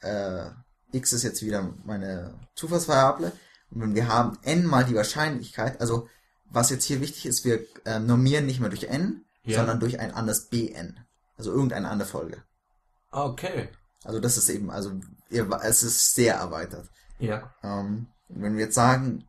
[0.00, 0.50] äh,
[0.96, 3.32] x ist jetzt wieder meine Zufallsvariable,
[3.70, 6.08] und wenn wir haben n mal die Wahrscheinlichkeit, also
[6.44, 9.58] was jetzt hier wichtig ist, wir äh, normieren nicht mehr durch n, Ja.
[9.58, 10.98] sondern durch ein anderes bn,
[11.38, 12.42] also irgendeine andere Folge.
[13.10, 13.68] Okay.
[14.04, 16.88] Also das ist eben, also ihr- es ist sehr erweitert.
[17.18, 17.54] Ja.
[17.62, 19.24] Ähm, wenn wir jetzt sagen,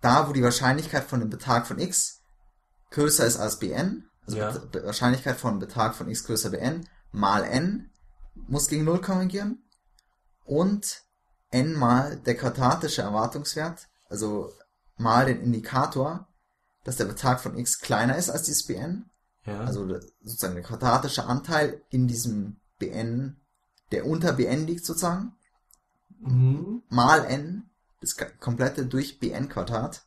[0.00, 2.20] da wo die Wahrscheinlichkeit von dem Betrag von x
[2.90, 4.54] größer ist als bn, also Ja.
[4.84, 7.90] Wahrscheinlichkeit von Betrag von x größer bn, mal n
[8.34, 9.62] muss gegen 0 konvergieren
[10.44, 11.02] und
[11.50, 14.52] n mal der quadratische Erwartungswert, also
[14.96, 16.26] mal den Indikator,
[16.84, 19.10] dass der Betrag von x kleiner ist als dieses bn,
[19.44, 19.60] Ja.
[19.60, 19.86] also
[20.22, 23.36] sozusagen der quadratische Anteil in diesem bn,
[23.92, 25.36] der unter bn liegt sozusagen,
[26.20, 26.82] mhm.
[26.88, 27.70] mal n,
[28.00, 30.04] das komplette durch bn Quadrat,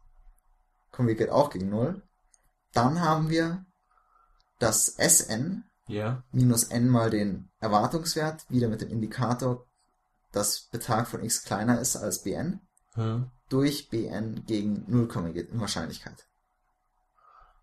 [0.91, 2.01] konvergiert auch gegen 0.
[2.73, 3.65] Dann haben wir
[4.59, 6.23] das Sn Ja.
[6.31, 9.65] minus n mal den Erwartungswert, wieder mit dem Indikator,
[10.31, 12.59] dass Betrag von x kleiner ist als bn,
[12.95, 13.27] Hm.
[13.49, 16.25] durch bn gegen 0 konvergiert in Wahrscheinlichkeit.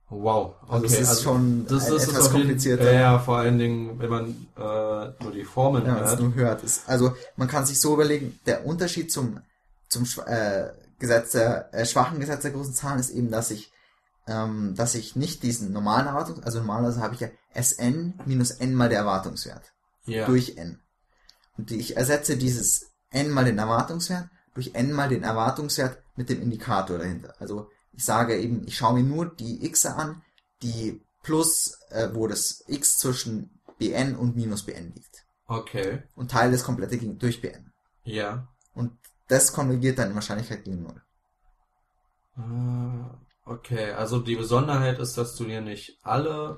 [0.09, 0.57] Wow.
[0.65, 0.73] Okay.
[0.75, 2.93] Also es ist schon das ein ist etwas jeden- komplizierter.
[2.93, 6.21] Ja, vor allen Dingen, wenn man äh, nur die Formeln Ja, hört.
[6.21, 6.63] nur hört.
[6.65, 9.41] Ist, also man kann sich so überlegen, der Unterschied zum,
[9.89, 13.72] zum äh, Gesetz der, äh, schwachen Gesetz der großen Zahlen ist eben, dass ich,
[14.27, 18.75] ähm, dass ich nicht diesen normalen Erwartungs, also normalerweise habe ich ja Sn minus n
[18.75, 19.73] mal der Erwartungswert
[20.05, 20.27] Ja.
[20.27, 20.81] durch n.
[21.59, 26.41] Und ich ersetze dieses n mal den Erwartungswert durch n mal den Erwartungswert mit dem
[26.43, 27.35] Indikator dahinter.
[27.39, 30.23] Also ich sage eben, ich schaue mir nur die x an,
[30.63, 36.03] die plus, äh, wo das x zwischen bn und minus bn liegt Okay.
[36.15, 37.71] und teile das komplette durch bn.
[38.05, 38.49] Ja.
[38.75, 38.93] Und
[39.29, 41.03] das konvergiert dann in Wahrscheinlichkeit gegen 0.
[42.37, 43.11] Ah,
[43.45, 46.57] Okay, also die Besonderheit ist, dass du dir nicht alle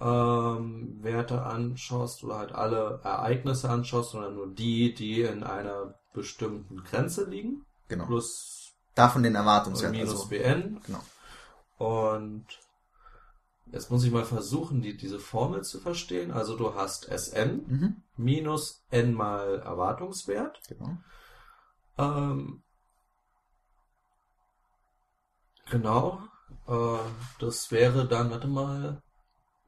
[0.00, 6.84] ähm, Werte anschaust oder halt alle Ereignisse anschaust, sondern nur die, die in einer bestimmten
[6.84, 7.64] Grenze liegen.
[7.88, 8.06] Genau.
[8.06, 9.92] Plus Davon den Erwartungswert.
[9.92, 10.80] minus Also, BN.
[10.84, 11.00] genau.
[11.78, 12.44] Und
[13.72, 16.32] jetzt muss ich mal versuchen, die, diese Formel zu verstehen.
[16.32, 20.60] Also du hast Sn Mhm, minus n mal Erwartungswert.
[20.68, 20.96] genau.
[21.96, 22.62] Ähm,
[25.70, 26.20] genau.
[26.66, 26.98] Äh,
[27.40, 29.02] das wäre dann, warte mal,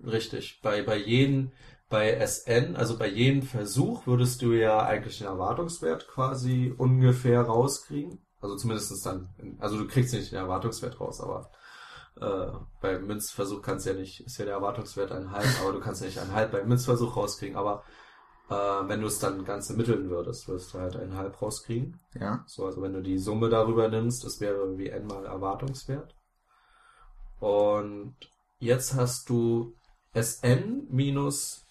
[0.05, 0.61] richtig.
[0.63, 1.53] Bei, bei jedem,
[1.89, 8.19] bei SN, also bei jedem Versuch würdest du ja eigentlich den Erwartungswert quasi ungefähr rauskriegen.
[8.41, 11.51] Also zumindestens dann, also du kriegst nicht den Erwartungswert raus, aber
[12.21, 15.81] äh, beim Münzversuch kannst du ja nicht, ist ja der Erwartungswert ein halb, aber du
[15.81, 17.85] kannst ja nicht einen halb beim Münzversuch rauskriegen, aber
[18.51, 22.01] äh, wenn du es dann ganz ermitteln würdest, würdest du halt einen halb rauskriegen.
[22.15, 22.43] Ja.
[22.47, 26.15] So, also wenn du die Summe darüber nimmst, das wäre irgendwie n mal Erwartungswert.
[27.39, 28.17] Und
[28.59, 29.75] jetzt hast du
[30.13, 31.65] Sn minus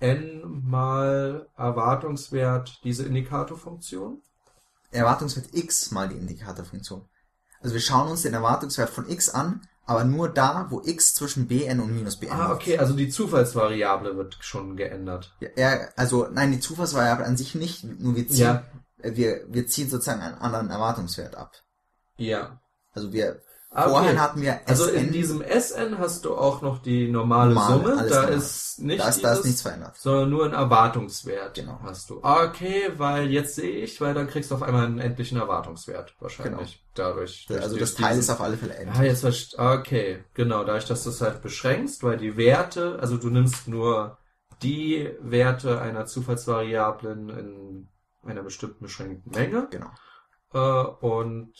[0.00, 4.22] n mal Erwartungswert diese Indikatorfunktion.
[4.90, 7.06] Erwartungswert x mal die Indikatorfunktion.
[7.60, 11.46] Also wir schauen uns den Erwartungswert von x an, aber nur da, wo x zwischen
[11.46, 15.34] bn und minus bn Ah, okay, also die Zufallsvariable wird schon geändert.
[15.40, 18.64] Ja, ja, also nein, die Zufallsvariable an sich nicht, nur wir ziehen, Ja.
[18.98, 21.52] äh, wir, wir ziehen sozusagen einen anderen Erwartungswert ab.
[22.16, 22.60] Ja.
[22.92, 23.42] Also wir,
[23.76, 24.18] Ah, vorhin okay.
[24.20, 28.08] hatten wir Also SN, in diesem SN hast du auch noch die normale Normale, Summe.
[28.08, 28.32] Da normal.
[28.34, 29.96] ist nicht da ist, da ist dieses, nichts verändert.
[29.96, 31.78] sondern nur ein Erwartungswert Genau.
[31.82, 32.20] hast du.
[32.22, 36.14] Ah, Okay, weil jetzt sehe ich, weil dann kriegst du auf einmal einen endlichen Erwartungswert
[36.20, 36.84] wahrscheinlich.
[36.94, 37.46] Dadurch.
[37.48, 38.96] durch Also das Teil diesen- ist auf alle Fälle endlich.
[38.98, 43.28] Ah, jetzt Okay, genau, dadurch, dass du es halt beschränkst, weil die Werte, also du
[43.30, 44.18] nimmst nur
[44.62, 47.88] die Werte einer Zufallsvariablen in
[48.24, 49.90] einer bestimmten beschränkten Menge Genau.
[50.52, 51.52] äh, und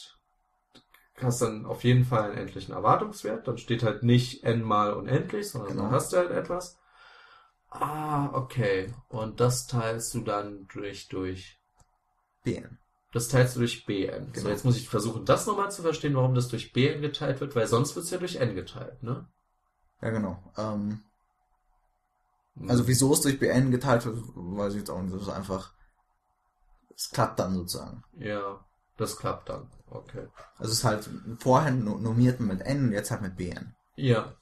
[1.21, 3.47] hast dann auf jeden Fall einen endlichen Erwartungswert.
[3.47, 5.83] Dann steht halt nicht n mal unendlich, sondern Genau.
[5.85, 6.79] dann hast du halt etwas.
[7.71, 8.93] Ah, okay.
[9.09, 11.59] Und das teilst du dann durch, durch,
[12.45, 12.79] bn.
[13.13, 14.27] das teilst du durch bn.
[14.27, 14.49] So, Genau.
[14.51, 17.67] jetzt muss ich versuchen, das nochmal zu verstehen, warum das durch bn geteilt wird, weil
[17.67, 19.27] sonst wird es ja durch n geteilt, ne?
[20.03, 20.53] Ja, genau.
[20.57, 21.03] Ähm,
[22.69, 25.15] also wieso es durch bn geteilt wird, weiß ich jetzt auch nicht.
[25.15, 25.73] Das ist einfach,
[26.95, 28.05] es klappt dann sozusagen.
[28.19, 28.65] Ja,
[28.97, 29.71] das klappt dann.
[29.91, 30.27] Okay.
[30.59, 33.75] Also es ist halt vorher no- normiert mit n und jetzt halt mit bn.
[33.97, 34.35] Ja.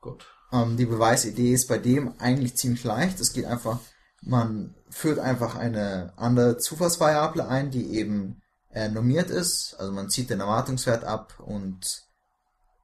[0.00, 0.26] Gut.
[0.52, 3.20] Ähm, die Beweisidee ist bei dem eigentlich ziemlich leicht.
[3.20, 3.80] Es geht einfach,
[4.22, 9.74] man führt einfach eine andere Zufallsvariable ein, die eben äh, normiert ist.
[9.78, 12.02] Also man zieht den Erwartungswert ab und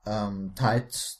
[0.06, 1.18] ähm, teilt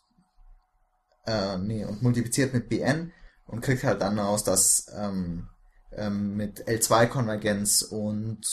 [1.27, 3.13] äh, nee, und multipliziert mit bn
[3.47, 5.49] und kriegt halt dann raus, dass ähm,
[5.93, 8.47] ähm, mit L2-Konvergenz und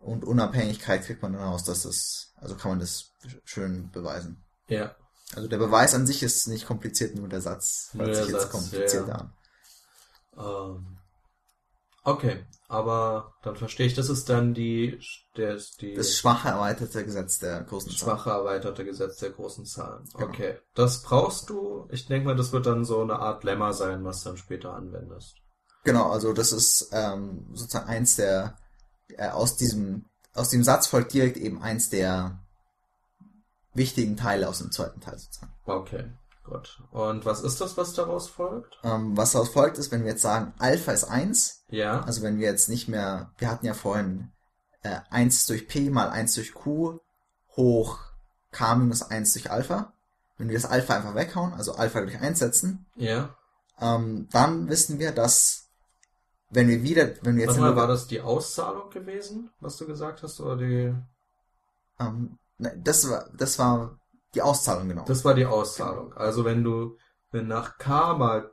[0.00, 3.12] und Unabhängigkeit kriegt man dann raus, dass das, also kann man das
[3.44, 4.42] schön beweisen.
[4.66, 4.96] Ja.
[5.34, 8.50] Also der Beweis an sich ist nicht kompliziert, nur der Satz hört sich jetzt Satz,
[8.50, 9.14] kompliziert ja.
[9.14, 9.32] an.
[10.36, 10.98] Ähm,
[12.02, 14.98] okay, aber dann verstehe ich, das ist dann die,
[15.36, 17.98] der, die Das schwache erweiterte Gesetz der großen Zahl.
[17.98, 20.08] schwache erweiterte Gesetz der großen Zahlen.
[20.14, 20.26] Genau.
[20.26, 21.86] Okay, das brauchst du.
[21.90, 24.72] Ich denke mal, das wird dann so eine Art Lemma sein, was du dann später
[24.72, 25.36] anwendest.
[25.84, 28.56] Genau, also das ist ähm, sozusagen eins der
[29.18, 32.38] aus diesem aus dem Satz folgt direkt eben eins der
[33.74, 35.52] wichtigen Teile aus dem zweiten Teil sozusagen.
[35.64, 36.04] Okay,
[36.44, 36.82] gut.
[36.90, 38.78] Und was ist das, was daraus folgt?
[38.82, 42.38] Ähm, was daraus folgt ist, wenn wir jetzt sagen, Alpha ist 1, Ja, also wenn
[42.38, 44.32] wir jetzt nicht mehr, wir hatten ja vorhin
[44.82, 47.00] äh, 1 durch P mal 1 durch Q
[47.56, 47.98] hoch
[48.52, 49.92] K minus 1 durch Alpha.
[50.36, 53.36] Wenn wir das Alpha einfach weghauen, also Alpha durch 1 setzen, ja.
[53.80, 55.69] ähm, dann wissen wir, dass
[56.50, 59.86] wenn wir wieder, wenn wir jetzt Warte mal, war das die Auszahlung gewesen, was du
[59.86, 60.94] gesagt hast, oder die?
[61.98, 63.98] ähm, ne, das war das war
[64.34, 65.04] die Auszahlung genau.
[65.04, 66.12] Das war die Auszahlung.
[66.14, 66.96] Also wenn du,
[67.30, 68.50] wenn nach K mal,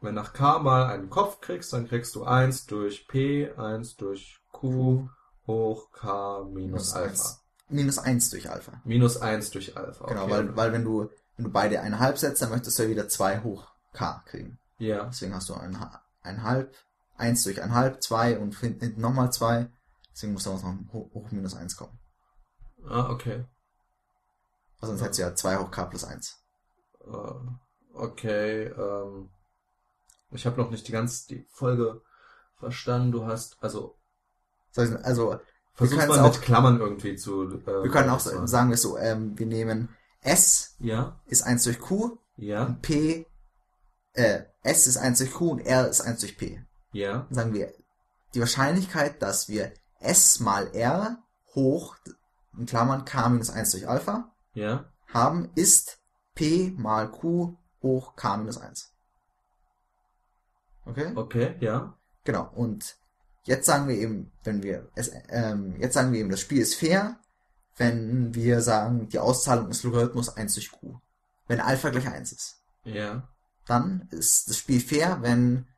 [0.00, 4.38] wenn nach K mal einen Kopf kriegst, dann kriegst du 1 durch P, 1 durch
[4.52, 5.08] Q
[5.46, 7.08] hoch K minus Minus Alpha.
[7.08, 7.42] eins.
[7.68, 8.80] minus 1 durch Alpha.
[8.84, 10.06] Minus 1 durch Alpha.
[10.06, 10.30] Genau, okay.
[10.32, 13.42] weil, weil wenn du wenn du beide einhalb setzt, dann möchtest du ja wieder 2
[13.42, 14.58] hoch K kriegen.
[14.78, 15.76] Ja, Deswegen hast du ein,
[16.22, 16.74] einhalb,
[17.18, 19.68] 1 durch einhalb, 2 und hinten nochmal 2.
[20.12, 21.98] Deswegen muss da was noch hoch, hoch minus 1 kommen.
[22.88, 23.44] ah, okay.
[24.80, 26.36] Also sonst hättest du ja 2 hoch K plus 1.
[27.06, 29.30] Äh, okay, ähm,
[30.30, 32.02] ich habe noch nicht die ganze die Folge
[32.58, 33.12] verstanden.
[33.12, 33.96] Du hast, also,
[34.74, 35.38] ich- Also
[35.74, 38.46] versuch's mal mit auch- Klammern irgendwie zu, äh, wir können auch machen.
[38.46, 39.88] sagen wir es so, ähm, wir nehmen
[40.20, 43.26] S Ja, ist 1 durch Q ja, und P,
[44.14, 46.62] äh, S ist 1 durch Q und R ist 1 durch P.
[46.96, 47.72] ja, sagen wir,
[48.34, 51.18] die Wahrscheinlichkeit, dass wir S mal R
[51.54, 51.96] hoch,
[52.56, 55.98] in Klammern K minus 1 durch Alpha, ja, haben, ist
[56.34, 58.92] P mal Q hoch K minus 1.
[60.84, 61.12] Okay?
[61.16, 62.50] okay, ja, Genau.
[62.54, 62.96] Und
[63.44, 66.74] jetzt sagen wir eben, wenn wir es, ähm, jetzt sagen wir eben, das Spiel ist
[66.74, 67.18] fair,
[67.76, 70.98] wenn wir sagen, die Auszahlung ist Logarithmus 1 durch Q.
[71.46, 72.62] Wenn Alpha gleich 1 ist.
[72.84, 73.28] ja,
[73.66, 75.68] Dann ist das Spiel fair, wenn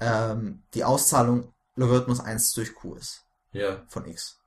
[0.00, 3.24] ähm, die Auszahlung Logarithmus 1 durch Q ist.
[3.52, 4.38] ja, Von x.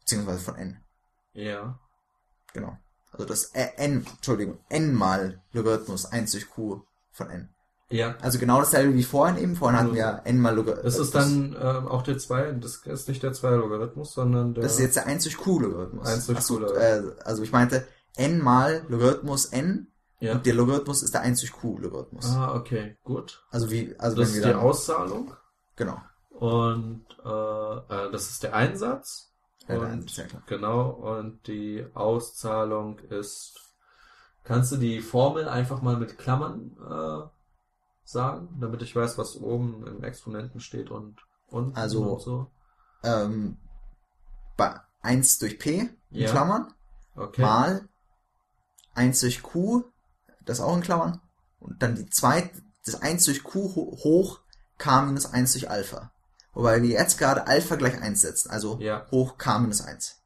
[0.00, 0.80] Beziehungsweise von n.
[1.34, 1.78] ja,
[2.52, 2.76] Genau.
[3.12, 7.48] Also das äh, n, Entschuldigung, n mal Logarithmus 1 durch Q von n.
[7.90, 8.16] ja.
[8.20, 9.56] Also genau dasselbe wie vorhin eben.
[9.56, 10.96] Vorhin hatten wir n mal Logarithmus.
[10.96, 14.62] Das ist dann ähm, auch der 2, das ist nicht der 2 Logarithmus, sondern der...
[14.62, 16.06] Das ist jetzt der 1 durch Q Logarithmus.
[16.06, 17.14] 1 durch Ach Q Logarithmus.
[17.14, 17.86] Äh, also ich meinte
[18.16, 19.88] n mal Logarithmus n
[20.20, 20.32] ja.
[20.34, 22.26] und der Logarithmus ist der 1 durch Q Logarithmus.
[22.26, 23.44] Ah, okay, gut.
[23.50, 25.34] Also wie, also Das wenn ist wir die dann, Auszahlung
[25.76, 26.00] genau.
[26.30, 29.32] und äh, äh, das ist der Einsatz.
[29.62, 30.42] Ja, der und Einsatz, ja, klar.
[30.46, 33.54] genau, und die Auszahlung ist.
[34.44, 37.28] Kannst du die Formel einfach mal mit Klammern äh,
[38.04, 42.50] sagen, damit ich weiß, was oben im Exponenten steht und unten Also- und so?
[43.02, 43.58] Ähm,
[44.56, 46.30] bei, 1 durch P in Ja.
[46.30, 46.72] Klammern
[47.14, 47.42] Okay.
[47.42, 47.88] mal
[48.94, 49.84] 1 durch Q,
[50.48, 51.20] das auch in Klammern,
[51.60, 52.50] und dann die zweite,
[52.84, 54.40] das 1 durch Q ho- hoch
[54.78, 56.10] K minus 1 durch Alpha.
[56.54, 59.06] Wobei wir jetzt gerade Alpha gleich 1 setzen, also Ja.
[59.10, 60.16] hoch K minus 1.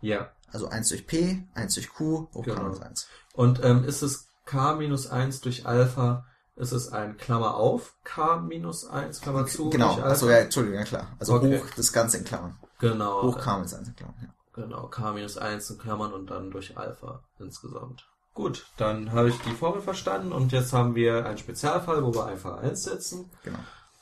[0.00, 0.30] Ja.
[0.52, 2.64] Also 1 durch P, 1 durch Q, hoch K Genau.
[2.64, 3.06] minus 1.
[3.34, 8.36] Und ähm, ist es k minus 1 durch Alpha, ist es ein Klammer auf, k
[8.40, 10.08] minus 1, Klammer zu Genau, durch Alpha?
[10.10, 11.06] also ja, Entschuldigung, ja klar.
[11.18, 11.58] Also Okay.
[11.58, 12.58] hoch das Ganze in Klammern.
[12.78, 13.22] Genau.
[13.22, 14.28] Hoch K minus 1 in Klammern, ja.
[14.54, 18.06] Genau, k minus 1 in Klammern und dann durch Alpha insgesamt.
[18.34, 22.26] Gut, dann habe ich die Formel verstanden und jetzt haben wir einen Spezialfall, wo wir
[22.26, 23.30] einfach 1 setzen.
[23.44, 23.58] Genau.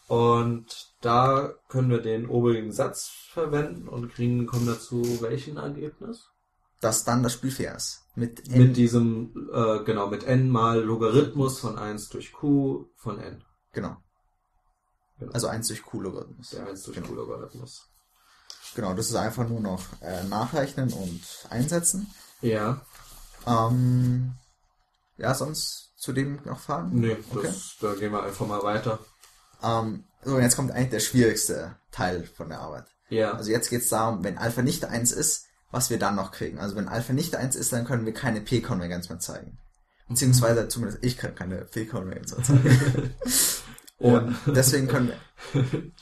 [0.06, 6.28] Und da können wir den obigen Satz verwenden und kriegen, kommen dazu welchen Ergebnis?
[6.80, 8.02] Dass dann das Spiel fair ist.
[8.14, 8.58] Mit N.
[8.58, 13.44] Mit diesem, äh, genau, mit n mal Logarithmus von 1 durch q von n.
[13.72, 13.96] genau.
[15.18, 15.32] Genau.
[15.32, 16.50] Also 1 durch Q-Logarithmus.
[16.50, 17.08] Der 1 durch Genau.
[17.08, 17.86] q Logarithmus.
[18.74, 22.06] Genau, das ist einfach nur noch äh, nachrechnen und einsetzen.
[22.40, 22.80] Ja,
[23.46, 24.32] Ähm,
[25.16, 26.98] ja, sonst zu dem noch Fragen?
[27.00, 27.46] nee, Okay.
[27.48, 28.98] das, da gehen wir einfach mal weiter.
[29.62, 32.86] Ähm, so, und jetzt kommt eigentlich der schwierigste Teil von der Arbeit.
[33.08, 36.32] Ja, Also jetzt geht es darum, wenn Alpha nicht 1 ist, was wir dann noch
[36.32, 36.58] kriegen.
[36.58, 39.58] Also wenn Alpha nicht 1 ist, dann können wir keine P-Konvergenz mehr zeigen.
[40.08, 43.14] Beziehungsweise zumindest ich kann keine P-Konvergenz mehr zeigen.
[43.98, 45.62] Und deswegen können wir.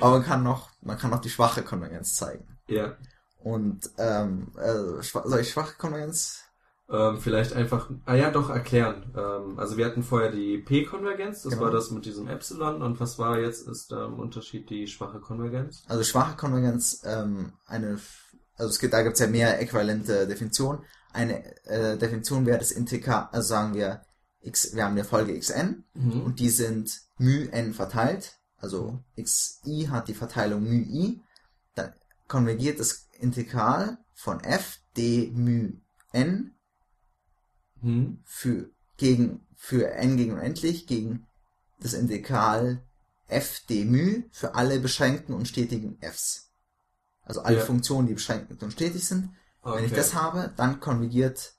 [0.00, 2.58] Aber man kann noch, man kann noch die schwache Konvergenz zeigen.
[2.68, 2.96] ja.
[3.44, 6.40] Und ähm, äh, soll ich schwache Konvergenz?
[6.90, 9.12] Ähm, vielleicht einfach, ah ja, doch erklären.
[9.16, 11.64] Ähm, also wir hatten vorher die P-Konvergenz, das Genau.
[11.64, 15.82] war das mit diesem Epsilon und was war jetzt, ist der Unterschied die schwache Konvergenz?
[15.88, 17.98] Also schwache Konvergenz, ähm, eine,
[18.56, 20.80] also es gibt, da gibt es ja mehr äquivalente Definitionen.
[21.12, 24.02] Eine äh, Definition wäre das Integral, also sagen wir,
[24.42, 26.22] x, wir haben eine Folge xn Mhm.
[26.22, 31.23] und die sind μ n verteilt, also xi hat die Verteilung μ i, dann
[32.27, 35.81] konvergiert das Integral von f d μ
[36.13, 36.55] n
[37.81, 38.19] Mhm.
[38.25, 41.25] für gegen für n gegen unendlich gegen
[41.79, 42.83] das Integral
[43.27, 46.51] f d μ für alle beschränkten und stetigen f's.
[47.23, 47.65] Also alle Ja.
[47.65, 49.29] Funktionen, die beschränkt und stetig sind.
[49.61, 49.77] Okay.
[49.77, 51.53] Wenn ich das habe, dann konvergiert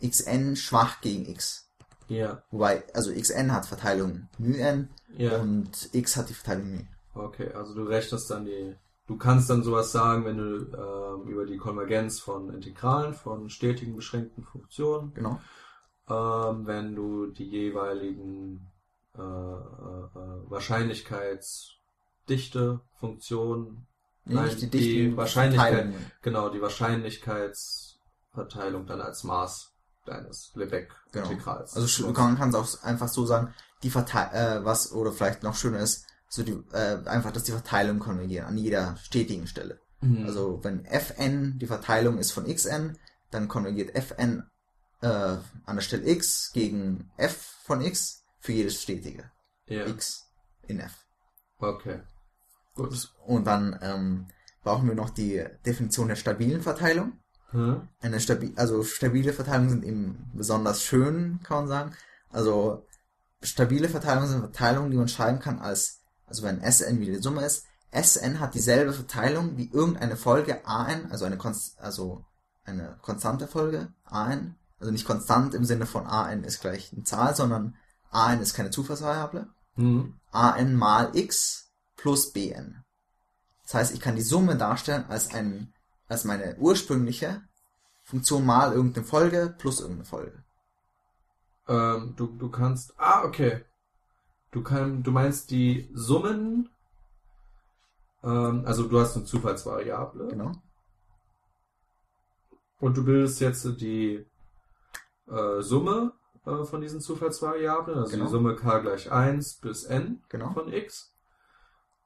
[0.00, 1.68] xn schwach gegen x.
[2.08, 5.36] Ja, Wobei, also xn hat Verteilung μn ja.
[5.38, 6.88] und x hat die Verteilung μ.
[7.14, 8.74] Okay, also du rechnest dann die,
[9.13, 13.95] du kannst dann sowas sagen, wenn du ähm, über die Konvergenz von Integralen von stetigen
[13.95, 15.39] beschränkten Funktionen, Genau.
[16.09, 18.67] ähm, wenn du die jeweiligen
[19.17, 23.87] äh, äh, äh, Wahrscheinlichkeitsdichte Funktionen,
[24.25, 29.73] Nee, Nein, die, die Wahrscheinlichkeit- genau die Wahrscheinlichkeitsverteilung dann als Maß
[30.05, 31.75] deines Lebesgue-Integrals.
[31.75, 35.43] Also sch- man kann es auch einfach so sagen, die Verteil äh, was oder vielleicht
[35.43, 39.79] noch schöner ist, so die äh, einfach, dass die Verteilung konvergieren an jeder stetigen Stelle.
[40.01, 40.25] Mhm.
[40.25, 42.97] Also wenn fn die Verteilung ist von xn,
[43.29, 44.43] dann konvergiert fn
[45.01, 49.29] äh, an der Stelle x gegen f von x für jedes stetige
[49.67, 49.85] ja.
[49.85, 50.25] x
[50.63, 51.05] in f.
[51.59, 52.01] Okay.
[52.73, 53.13] Gut.
[53.27, 54.27] Und dann ähm,
[54.63, 57.19] brauchen wir noch die Definition der stabilen Verteilung.
[57.51, 57.87] Hm?
[58.01, 61.95] Eine stabi also stabile Verteilungen sind eben besonders schön, kann man sagen.
[62.29, 62.87] Also
[63.43, 66.02] stabile Verteilungen sind Verteilungen, die man schreiben kann als,
[66.33, 71.11] also wenn Sn wie die Summe ist, Sn hat dieselbe Verteilung wie irgendeine Folge an,
[71.11, 72.25] also eine Konst also
[72.65, 77.35] eine konstante Folge an, also nicht konstant im Sinne von an ist gleich eine Zahl,
[77.35, 77.75] sondern
[78.09, 79.47] an ist keine Zufallsvariable.
[79.75, 80.19] Hm?
[80.31, 82.83] an mal x plus bn.
[83.61, 85.71] Das heißt, ich kann die Summe darstellen als ein,
[86.07, 87.43] als meine ursprüngliche
[88.01, 90.43] Funktion mal irgendeine Folge plus irgendeine Folge.
[91.67, 92.93] Ähm, du, du kannst.
[92.97, 93.63] Ah, okay.
[94.53, 96.69] Du kann, du meinst die Summen.
[98.23, 100.27] Ähm, also du hast eine Zufallsvariable.
[100.27, 100.51] Genau.
[102.79, 104.25] Und du bildest jetzt die
[105.27, 106.13] äh, Summe
[106.45, 108.25] äh, von diesen Zufallsvariablen, also Genau.
[108.25, 110.51] die Summe k gleich 1 bis n Genau.
[110.51, 111.15] von x.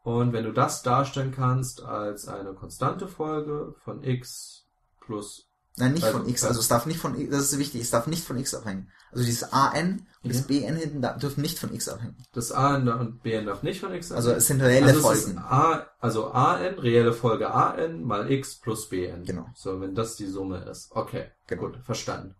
[0.03, 4.65] Und wenn du das darstellen kannst als eine konstante Folge von x
[5.01, 5.46] plus
[5.79, 6.41] Nein, nicht Also, von x.
[6.41, 8.89] das- Also es darf nicht von, das ist wichtig, es darf nicht von x abhängen.
[9.11, 10.47] Also dieses an und das Mhm.
[10.47, 12.17] bn hinten da, dürfen nicht von x abhängen.
[12.33, 14.37] das a und b darf nicht von x Also abhängen.
[14.39, 15.37] es sind reelle also es Folgen.
[15.39, 19.23] A, also an, reelle Folge an mal x plus bn.
[19.23, 19.45] Genau.
[19.55, 20.89] So, wenn das die Summe ist.
[20.91, 21.61] Okay, Genau.
[21.63, 22.35] gut, verstanden.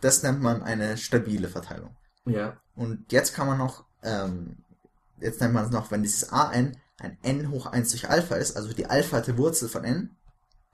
[0.00, 1.96] Das nennt man eine stabile Verteilung.
[2.24, 2.56] Ja.
[2.74, 4.58] Und jetzt kann man noch, ähm,
[5.20, 8.56] jetzt nennt man es noch, wenn dieses an ein n hoch 1 durch Alpha ist,
[8.56, 10.16] also die alphate Wurzel von n,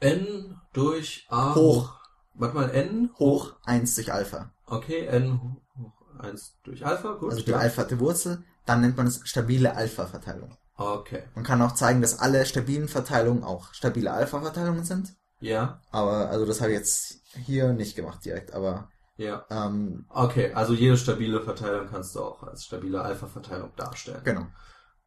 [0.01, 2.01] n durch a Hoch.
[2.35, 4.51] Warte mal, n hoch 1 durch Alpha.
[4.67, 5.41] Okay, n
[5.79, 7.31] hoch 1 durch Alpha, gut.
[7.33, 7.59] Also die ja.
[7.59, 10.57] alphate Wurzel, dann nennt man es stabile Alpha-Verteilung.
[10.77, 11.23] Okay.
[11.37, 15.15] Man kann auch zeigen, dass alle stabilen Verteilungen auch stabile Alpha-Verteilungen sind.
[15.39, 15.81] Ja.
[15.93, 19.45] Aber, also das habe ich jetzt hier nicht gemacht direkt, aber Ja.
[19.51, 24.23] ähm, Okay, also jede stabile Verteilung kannst du auch als stabile Alpha-Verteilung darstellen.
[24.25, 24.47] genau.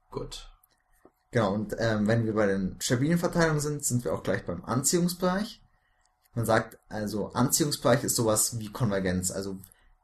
[0.09, 0.49] Gut.
[1.31, 4.63] Genau, und ähm, wenn wir bei den stabilen Verteilungen sind, sind wir auch gleich beim
[4.63, 5.61] Anziehungsbereich.
[6.33, 9.31] Man sagt also, Anziehungsbereich ist sowas wie Konvergenz.
[9.31, 9.59] Also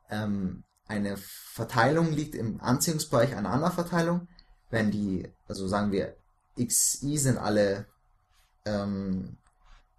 [0.09, 4.27] ähm, eine Verteilung liegt im Anziehungsbereich einer anderen Verteilung,
[4.69, 6.15] wenn die, also sagen wir,
[6.57, 7.87] xi sind alle
[8.65, 9.37] ähm,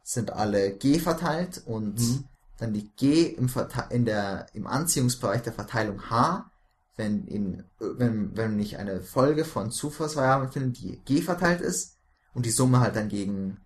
[0.02, 2.24] sind alle g verteilt und Mhm.
[2.58, 6.50] dann die g im, Verte in der, im Anziehungsbereich der Verteilung h,
[6.96, 11.98] wenn, in, wenn, wenn ich eine Folge von Zufallsvariablen finde, die g verteilt ist
[12.34, 13.58] und die Summe halt dann gegen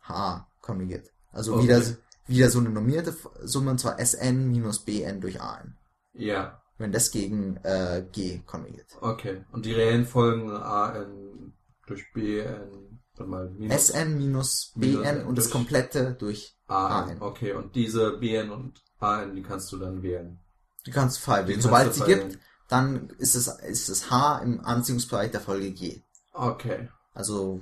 [0.00, 1.10] h konjugiert.
[1.32, 1.64] Also Okay.
[1.64, 1.82] wieder,
[2.26, 5.76] wieder so eine normierte Summe, und zwar Sn minus Bn durch An.
[6.12, 6.62] Ja.
[6.78, 8.96] Wenn das gegen äh, g konjugiert.
[9.00, 9.44] Okay.
[9.52, 11.52] Und die reellen Folgen AN
[11.86, 17.10] durch BN, dann mal minus Sn minus Minus Bn N und das komplette durch AN.
[17.10, 17.22] AN.
[17.22, 20.38] Okay, und diese BN und AN, die kannst du dann wählen.
[20.84, 21.60] Die kannst du frei wählen.
[21.60, 22.38] Sobald sie gibt.
[22.68, 26.02] Dann ist es, ist es h im Anziehungsbereich der Folge g.
[26.32, 26.88] Okay.
[27.14, 27.60] Also,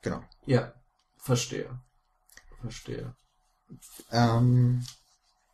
[0.00, 0.22] genau.
[0.46, 0.72] Ja.
[1.18, 1.78] Verstehe.
[2.60, 3.14] Verstehe.
[4.10, 4.84] Ähm,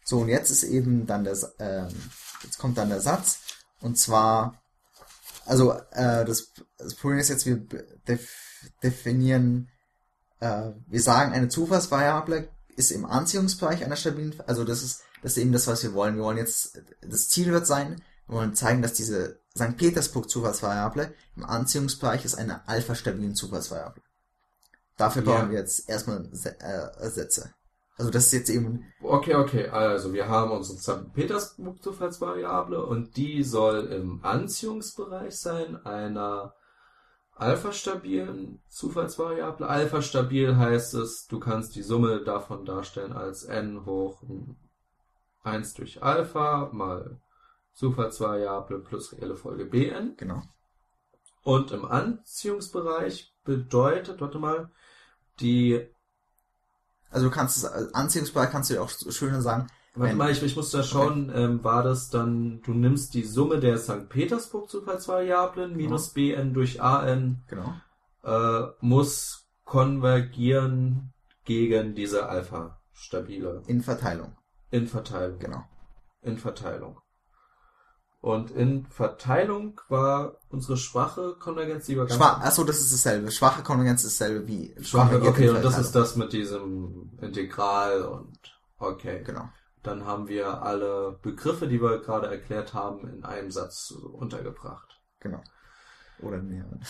[0.04, 1.88] so, und jetzt ist eben dann das, ähm,
[2.42, 3.40] jetzt kommt dann der Satz,
[3.80, 4.62] und zwar,
[5.44, 7.56] also, äh, das, das Problem ist jetzt, wir
[8.06, 8.30] def
[8.82, 9.68] definieren,
[10.40, 15.38] äh, wir sagen, eine Zufallsvariable ist im Anziehungsbereich einer stabilen, also das ist, das ist
[15.38, 16.16] eben das, was wir wollen.
[16.16, 19.76] Wir wollen jetzt, das Ziel wird sein, wollen zeigen, dass diese St.
[19.76, 24.02] Petersburg Zufallsvariable im Anziehungsbereich ist eine alpha-stabilen Zufallsvariable.
[24.96, 25.32] Dafür Ja.
[25.32, 27.52] brauchen wir jetzt erstmal äh, Sätze.
[27.96, 29.68] Also das ist jetzt eben, Okay, okay.
[29.68, 31.12] Also wir haben unsere St.
[31.14, 36.54] Petersburg Zufallsvariable und die soll im Anziehungsbereich sein einer
[37.34, 39.66] alpha-stabilen Zufallsvariable.
[39.68, 44.22] Alpha-stabil heißt es, du kannst die Summe davon darstellen als n hoch
[45.42, 47.16] 1 durch Alpha mal
[47.78, 50.14] Zufallsvariable plus reelle Folge bn.
[50.16, 50.42] genau.
[51.44, 54.70] Und im Anziehungsbereich bedeutet, warte mal,
[55.38, 55.86] die
[57.10, 60.42] Also du kannst es, als Anziehungsbereich kannst du ja auch schöner sagen, Warte mal, ich,
[60.42, 64.08] ich muss da schauen, ähm, war das dann, du nimmst die Summe der St.
[64.08, 67.74] Petersburg Zufallsvariablen minus bn durch an, genau.
[68.22, 71.12] äh, muss konvergieren
[71.44, 74.36] gegen diese Alpha-stabile In Verteilung,
[74.70, 75.38] in Verteilung.
[75.38, 75.64] genau.
[76.22, 77.00] In Verteilung.
[78.20, 83.30] Und in Verteilung war unsere schwache Konvergenz, die war ganz Schwach, achso, das ist dasselbe.
[83.30, 85.22] Schwache Konvergenz ist dasselbe wie schwache.
[85.22, 89.22] Okay, und das ist das mit diesem Integral und okay.
[89.24, 89.48] Genau.
[89.84, 95.00] Dann haben wir alle Begriffe, die wir gerade erklärt haben, in einem Satz untergebracht.
[95.20, 95.40] Genau.
[96.20, 96.80] Oder mehrere.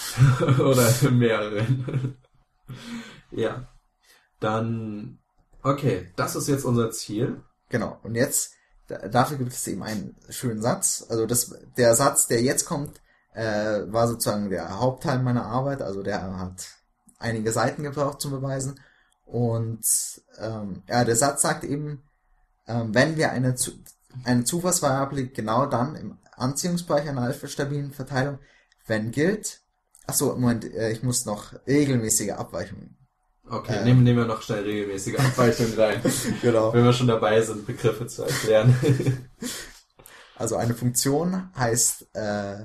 [0.64, 2.16] Oder in mehreren.
[3.30, 3.68] ja.
[4.40, 5.18] Dann,
[5.62, 7.42] okay, das ist jetzt unser Ziel.
[7.68, 7.98] Genau.
[8.02, 8.54] Und jetzt,
[8.88, 11.06] dafür gibt es eben einen schönen Satz.
[11.08, 13.00] Also das, der Satz, der jetzt kommt,
[13.34, 15.82] äh, war sozusagen der Hauptteil meiner Arbeit.
[15.82, 16.66] Also der hat
[17.18, 18.80] einige Seiten gebraucht zum Beweisen.
[19.24, 19.84] Und
[20.38, 22.02] ähm, ja, der Satz sagt eben,
[22.66, 23.72] ähm, wenn wir eine, Zu
[24.24, 28.38] eine Zufallsvariable genau dann im Anziehungsbereich einer alpha-stabilen Verteilung,
[28.86, 29.60] wenn gilt,
[30.06, 32.97] achso, Moment, äh, ich muss noch regelmäßige Abweichungen.
[33.50, 33.84] Okay, Äh.
[33.84, 36.02] nehmen, nehmen wir noch schnell regelmäßige Abweichungen rein,
[36.42, 36.72] Genau.
[36.72, 38.76] wenn wir schon dabei sind, Begriffe zu erklären.
[40.36, 42.64] Also eine Funktion heißt, äh,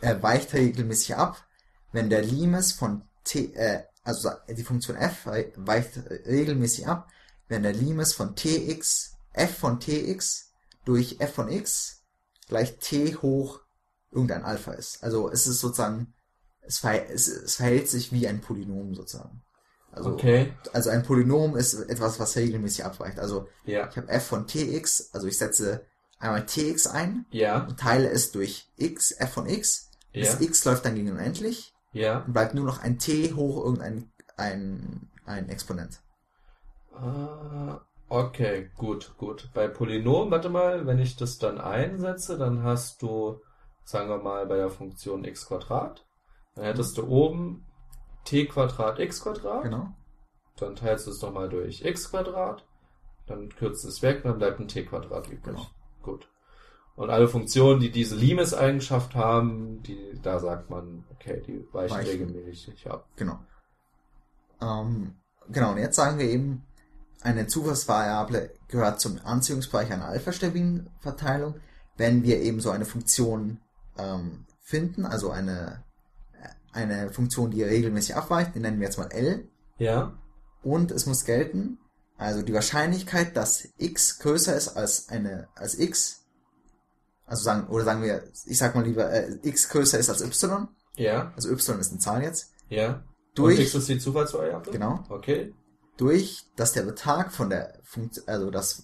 [0.00, 1.44] er weicht regelmäßig ab,
[1.92, 7.08] wenn der Limes von t, äh, also die Funktion f wei- weicht regelmäßig ab,
[7.48, 10.52] wenn der Limes von tx, f von tx
[10.86, 12.02] durch f von x
[12.48, 13.60] gleich t hoch
[14.10, 15.04] irgendein Alpha ist.
[15.04, 16.14] Also es ist sozusagen,
[16.62, 19.42] es, verhält, es, es verhält sich wie ein Polynom sozusagen.
[19.92, 23.18] Also, Okay, also ein Polynom ist etwas, was regelmäßig abweicht.
[23.18, 25.84] Also ja, ich habe f von tx, also ich setze
[26.18, 29.90] einmal tx ein ja, und teile es durch x, f von x.
[30.12, 32.20] ja, Das x läuft dann gegen unendlich ja.
[32.20, 36.00] und bleibt nur noch ein t hoch irgendein ein, ein Exponent.
[36.94, 39.50] Ah, okay, gut, gut.
[39.54, 43.40] Bei Polynom, warte mal, wenn ich das dann einsetze, dann hast du,
[43.84, 46.06] sagen wir mal, bei der Funktion x Quadrat,
[46.54, 47.66] dann hättest du oben
[48.24, 49.94] t Quadrat x Quadrat, Genau.
[50.56, 52.64] dann teilst du es nochmal durch x Quadrat,
[53.26, 55.42] dann kürzt es weg, dann bleibt ein t Quadrat übrig.
[55.44, 55.66] Genau.
[56.02, 56.28] Gut.
[56.96, 62.10] Und alle Funktionen, die diese Limes-Eigenschaft haben, die, da sagt man, okay, die weichen Weichen.
[62.28, 63.08] regelmäßig ab.
[63.16, 63.38] Genau.
[64.60, 65.14] Ähm,
[65.48, 66.66] genau, und jetzt sagen wir eben,
[67.22, 71.54] eine Zufallsvariable gehört zum Anziehungsbereich einer alpha-stabilen Verteilung,
[71.96, 73.60] wenn wir eben so eine Funktion
[73.98, 75.84] ähm, finden, also eine,
[76.72, 79.48] eine Funktion, die regelmäßig abweicht, die nennen wir jetzt mal L.
[79.78, 80.16] Ja.
[80.62, 81.78] Und es muss gelten,
[82.18, 86.26] also die Wahrscheinlichkeit, dass x größer ist als eine, als x,
[87.26, 90.68] also sagen, oder sagen wir, ich sag mal lieber, äh, x größer ist als y,
[90.96, 91.32] Ja.
[91.34, 93.02] also y ist eine Zahl jetzt, Ja.
[93.34, 94.72] Durch- Und X ist die Zufallsvariable?
[94.72, 95.54] genau, Okay.
[95.96, 98.82] durch, dass der Betrag von der Funktion, also das,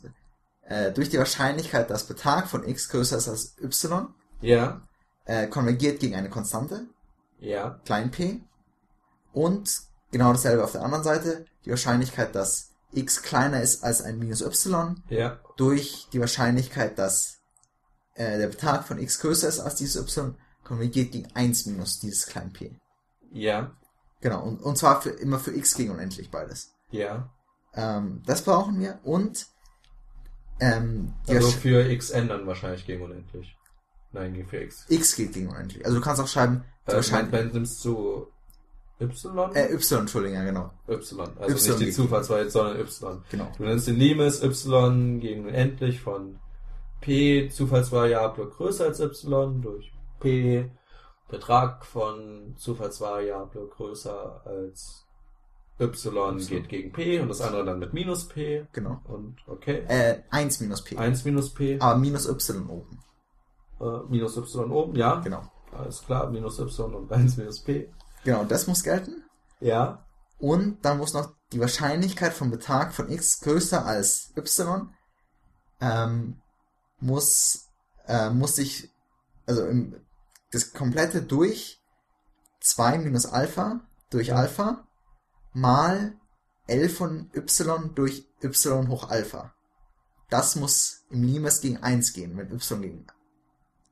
[0.63, 4.07] äh, durch die Wahrscheinlichkeit, dass Betrag von x größer ist als y,
[4.41, 4.83] Ja.
[5.25, 6.87] äh, konvergiert gegen eine Konstante,
[7.39, 7.81] Ja.
[7.85, 8.41] klein p,
[9.33, 9.71] und
[10.11, 14.41] genau dasselbe auf der anderen Seite, die Wahrscheinlichkeit, dass x kleiner ist als ein minus
[14.41, 15.39] y, Ja.
[15.57, 17.39] durch die Wahrscheinlichkeit, dass
[18.15, 20.35] äh, der Betrag von x größer ist als dieses y,
[20.65, 22.79] konvergiert gegen 1 minus dieses klein p.
[23.33, 23.77] Ja.
[24.21, 26.73] Genau, und, und zwar für, immer für x gegen unendlich beides.
[26.91, 27.31] Ja.
[27.75, 29.47] Ähm, das brauchen wir und
[30.61, 33.55] ähm, die Also für X ändern wahrscheinlich gegen unendlich.
[34.13, 34.87] Nein, gegen für X.
[34.89, 35.85] x geht gegen unendlich.
[35.85, 38.27] Also du kannst auch schreiben, Äh, Wahrscheinlich- wenn nimmst du
[39.01, 39.55] Y?
[39.55, 40.71] äh, y, Entschuldigung, ja genau.
[40.89, 41.21] Y.
[41.39, 43.23] Also Y nicht die Zufallsvariable, sondern Y.
[43.31, 43.53] genau.
[43.59, 46.39] Du nennst den Limes Y gegen unendlich von
[47.01, 50.71] P Zufallsvariable größer als Y durch P
[51.29, 55.05] Betrag von Zufallsvariable größer als
[55.79, 56.49] Y, Y.
[56.49, 59.01] geht gegen P und das andere dann mit minus P Genau.
[59.05, 59.83] und okay.
[59.89, 60.97] Äh, 1 minus p.
[60.97, 62.99] 1 minus P, Aber minus y oben.
[63.81, 65.17] äh, minus Y oben, ja.
[65.17, 65.43] Genau.
[65.79, 67.93] Alles klar, minus Y und 1 minus P.
[68.25, 69.25] Genau, das muss gelten.
[69.61, 70.05] Ja.
[70.39, 74.91] Und dann muss noch die Wahrscheinlichkeit vom Betrag von x größer als y
[75.81, 76.43] ähm,
[76.99, 77.69] muss
[78.07, 78.93] äh, muss sich
[79.47, 79.97] also im,
[80.51, 81.81] das komplette durch
[82.61, 84.37] 2 minus Alpha durch Ja.
[84.37, 84.87] Alpha
[85.53, 86.17] mal
[86.67, 89.55] L von y durch y hoch Alpha.
[90.29, 93.07] Das muss im Limes gegen 1 gehen, wenn y gegen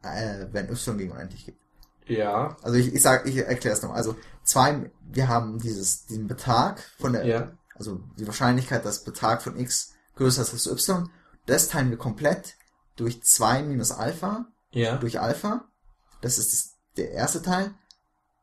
[0.03, 1.64] äh, wenn y gegen unendlich geht.
[2.07, 2.57] Ja.
[2.63, 3.93] Also ich, ich sag, ich erkläre es noch.
[3.93, 7.53] Also zwei, wir haben dieses, diesen Betrag von der, Ja.
[7.75, 11.09] also die Wahrscheinlichkeit, dass Betrag von x größer ist als y,
[11.47, 12.57] das teilen wir komplett
[12.97, 14.97] durch 2 minus Alpha Ja.
[14.97, 15.65] durch Alpha.
[16.21, 17.75] Das ist das, der erste Teil.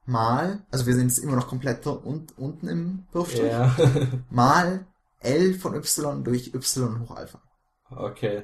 [0.05, 3.51] Mal, also wir sind jetzt immer noch komplett un, unten im Wurfstrich.
[3.51, 3.75] Ja.
[4.29, 4.85] Mal
[5.19, 7.41] L von y durch y hoch Alpha.
[7.89, 8.43] Okay.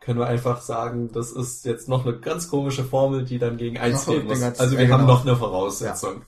[0.00, 3.76] Können wir einfach sagen, das ist jetzt noch eine ganz komische Formel, die dann gegen
[3.78, 4.34] 1 Noch gehen muss.
[4.34, 5.14] den ganzen- Also wir ja, haben genau.
[5.14, 6.22] noch eine Voraussetzung.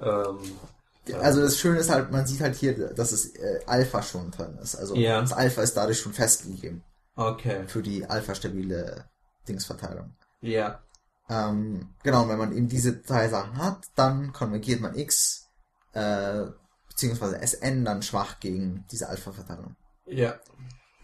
[0.00, 0.38] Ähm,
[1.06, 1.18] Ja.
[1.18, 4.56] Also das Schöne ist halt, man sieht halt hier, dass es äh, Alpha schon drin
[4.62, 4.76] ist.
[4.76, 5.20] Also Ja.
[5.20, 6.84] das Alpha ist dadurch schon festgegeben.
[7.16, 7.64] okay.
[7.66, 9.04] für die alpha-stabile
[9.48, 10.14] Dingsverteilung.
[10.40, 10.80] Ja.
[11.28, 15.48] Ähm, genau, und wenn man eben diese drei Sachen hat, dann konvergiert man x
[15.92, 16.44] äh,
[16.88, 19.74] beziehungsweise Sn dann schwach gegen diese Alpha-Verteilung.
[20.06, 20.34] Ja.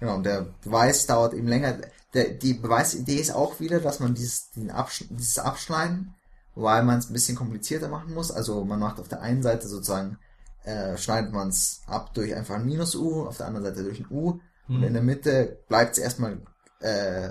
[0.01, 1.79] Genau, und der Beweis dauert eben länger.
[2.15, 6.15] Der, die Beweisidee ist auch wieder, dass man dieses, Absch dieses Abschneiden,
[6.55, 8.31] wobei man es ein bisschen komplizierter machen muss.
[8.31, 10.19] Also man macht auf der einen Seite sozusagen,
[10.65, 14.01] äh, schneidet man es ab durch einfach ein Minus U, auf der anderen Seite durch
[14.01, 14.93] ein U und in Hm.
[14.95, 16.41] der Mitte bleibt es erstmal
[16.81, 17.31] äh,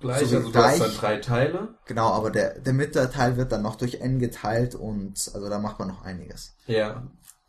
[0.00, 0.78] Gleich, so also du hast gleich.
[0.78, 1.74] dann drei Teile.
[1.84, 5.78] Genau, aber der, der Mittelteil wird dann noch durch n geteilt und also da macht
[5.78, 6.54] man noch einiges.
[6.66, 7.02] Ja.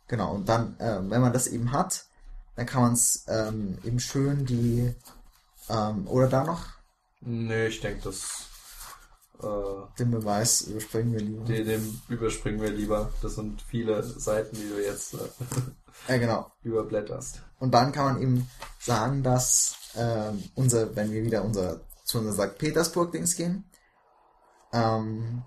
[0.06, 2.04] Genau, und dann, ähm, wenn man das eben hat,
[2.56, 4.94] dann kann man es ähm, eben schön die,
[5.68, 6.66] ähm, oder da noch
[7.20, 8.48] Nö, ich denke, das
[9.40, 11.44] äh, den Beweis überspringen wir lieber.
[11.44, 13.12] den, den überspringen wir lieber.
[13.22, 15.18] Das sind viele Seiten, die du jetzt äh,
[16.08, 16.50] Äh, genau.
[16.62, 17.42] überblätterst.
[17.60, 18.48] Und dann kann man eben
[18.80, 22.58] sagen, dass ähm, unser, wenn wir wieder unser, zu unser St.
[22.58, 23.70] Petersburg-Dings gehen,
[24.72, 25.42] ähm,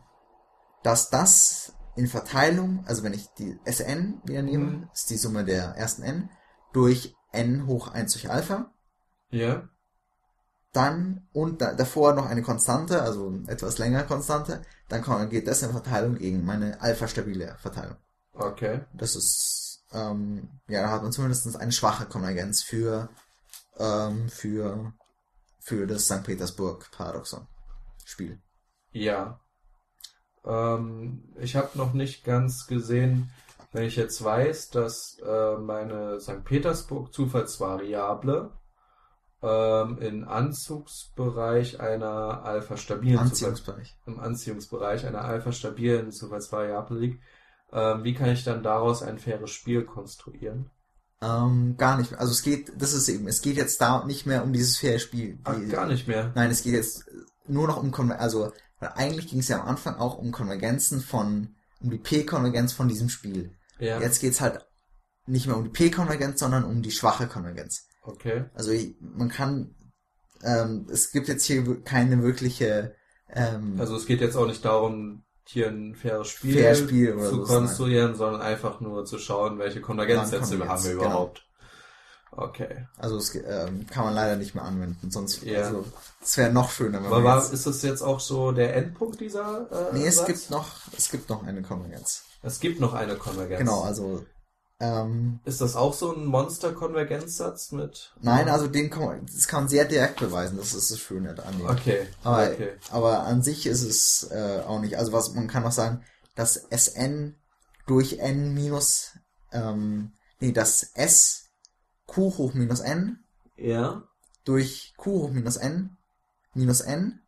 [0.83, 4.89] dass das in Verteilung, also wenn ich die Sn wieder nehme, Mhm.
[4.93, 6.29] ist die Summe der ersten n,
[6.75, 8.71] durch n hoch 1 durch Alpha,
[9.29, 9.69] Ja.
[10.73, 15.63] dann und da, davor noch eine Konstante, also etwas längere Konstante, dann kann, geht das
[15.63, 17.95] in Verteilung gegen meine alpha-stabile Verteilung.
[18.33, 18.81] Okay.
[18.93, 23.09] Das ist, ähm, ja, da hat man zumindest eine schwache Konvergenz für,
[23.77, 24.93] ähm, für,
[25.59, 26.23] für das St.
[26.23, 27.47] Petersburg-Paradoxon.
[28.03, 28.41] Spiel.
[28.91, 29.39] Ja.
[30.45, 33.31] Ähm, ich habe noch nicht ganz gesehen,
[33.75, 36.45] wenn ich jetzt weiß, dass äh, meine St.
[36.45, 38.51] Petersburg Zufallsvariable
[39.43, 43.97] ähm, in Anzugsbereich einer alpha-stabilen Anziehungsbereich.
[44.05, 47.23] im Anziehungsbereich einer alpha-stabilen Zufallsvariable liegt.
[47.73, 50.71] Ähm, wie kann ich dann daraus ein faires Spiel konstruieren?
[51.21, 52.21] Ähm, gar nicht mehr.
[52.21, 54.99] Also es geht, das ist eben, es geht jetzt da nicht mehr um dieses faire
[54.99, 55.39] Spiel.
[55.43, 56.31] Ach, gar nicht mehr.
[56.33, 57.09] Nein, es geht jetzt
[57.45, 61.01] nur noch um Konver also weil eigentlich ging es ja am Anfang auch um Konvergenzen
[61.01, 63.55] von, um die P-Konvergenz von diesem Spiel.
[63.79, 63.99] Ja.
[63.99, 64.65] Jetzt geht's halt
[65.25, 67.87] nicht mehr um die P-Konvergenz, sondern um die schwache Konvergenz.
[68.03, 68.45] Okay.
[68.53, 69.75] Also ich- man kann,
[70.43, 72.95] ähm, es gibt jetzt hier keine wirkliche,
[73.29, 77.43] ähm, Also es geht jetzt auch nicht darum, hier ein faires Spiel, Fair Spiel zu
[77.45, 81.03] so, konstruieren, sondern einfach nur zu schauen, welche Konvergenzsätze Konvergenz, haben wir genau.
[81.05, 81.41] überhaupt.
[82.31, 82.87] Okay.
[82.97, 85.63] Also es ähm, kann man leider nicht mehr anwenden, sonst Ja.
[85.63, 85.85] also
[86.21, 89.69] es wäre noch schöner, wenn Aber war, ist das jetzt auch so der Endpunkt dieser
[89.71, 90.27] äh, Nee, es Satz?
[90.27, 92.23] gibt noch es gibt noch eine Konvergenz.
[92.45, 93.59] Es gibt noch eine Konvergenz.
[93.59, 94.25] Genau, also
[94.79, 98.13] ähm, Ist das auch so ein Monster-Konvergenzsatz mit?
[98.21, 101.29] nein, also den kann man, das kann man sehr direkt beweisen, das ist das Schöne
[101.43, 101.67] an dem.
[101.67, 102.07] Okay.
[102.23, 102.73] Aber, okay.
[102.91, 104.97] aber an sich ist es äh, auch nicht.
[104.97, 106.03] Also was man kann auch sagen,
[106.35, 107.35] dass Sn
[107.87, 109.17] durch n minus
[109.51, 111.45] ähm, nee, das S
[112.05, 113.23] Q hoch minus n
[113.55, 114.03] Ja.
[114.43, 115.97] durch Q hoch minus n
[116.53, 117.21] minus n.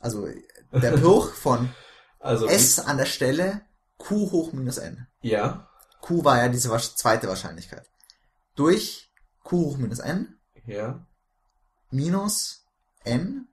[0.00, 0.26] Also
[0.72, 1.70] der Bruch von
[2.18, 3.62] Also S an der Stelle
[3.98, 5.06] Q hoch minus n.
[5.20, 5.68] ja.
[6.02, 7.88] Q war ja diese zweite Wahrscheinlichkeit.
[8.54, 9.10] Durch
[9.42, 11.04] Q hoch minus n Ja.
[11.90, 12.64] minus
[13.04, 13.48] n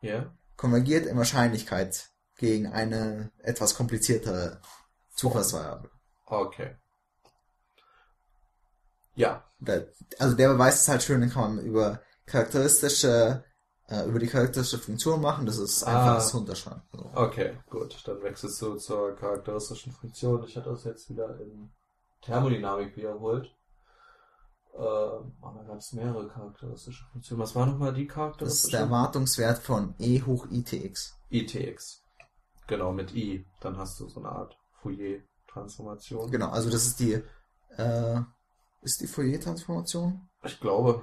[0.00, 0.30] Ja.
[0.56, 4.60] konvergiert in Wahrscheinlichkeit gegen eine etwas kompliziertere
[5.14, 5.90] Zufallsvariable.
[6.26, 6.76] Okay.
[9.14, 9.44] Ja.
[10.18, 13.44] Also der Beweis ist halt schön, den kann man über charakteristische,
[14.02, 16.14] äh, über die charakteristische Funktion machen, das ist einfach Ah.
[16.14, 16.82] das Unterscheiden.
[16.92, 17.10] So.
[17.14, 17.96] Okay, gut.
[18.06, 20.44] Dann wechselst du zur charakteristischen Funktion.
[20.44, 21.70] Ich hatte das jetzt wieder in
[22.22, 23.54] Thermodynamik wiederholt.
[24.76, 27.40] Ähm, aber da gab es mehrere charakteristische Funktionen.
[27.42, 28.66] Was war nochmal die Das charakteristische?
[28.66, 31.16] ist der Erwartungswert von e hoch itx.
[31.30, 32.02] ITX.
[32.66, 33.46] Genau, mit I.
[33.60, 36.30] Dann hast du so eine Art Fourier-Transformation.
[36.30, 37.22] Genau, also das ist die,
[37.76, 38.20] äh,
[38.82, 40.28] ist die Fourier-Transformation?
[40.44, 41.02] Ich glaube.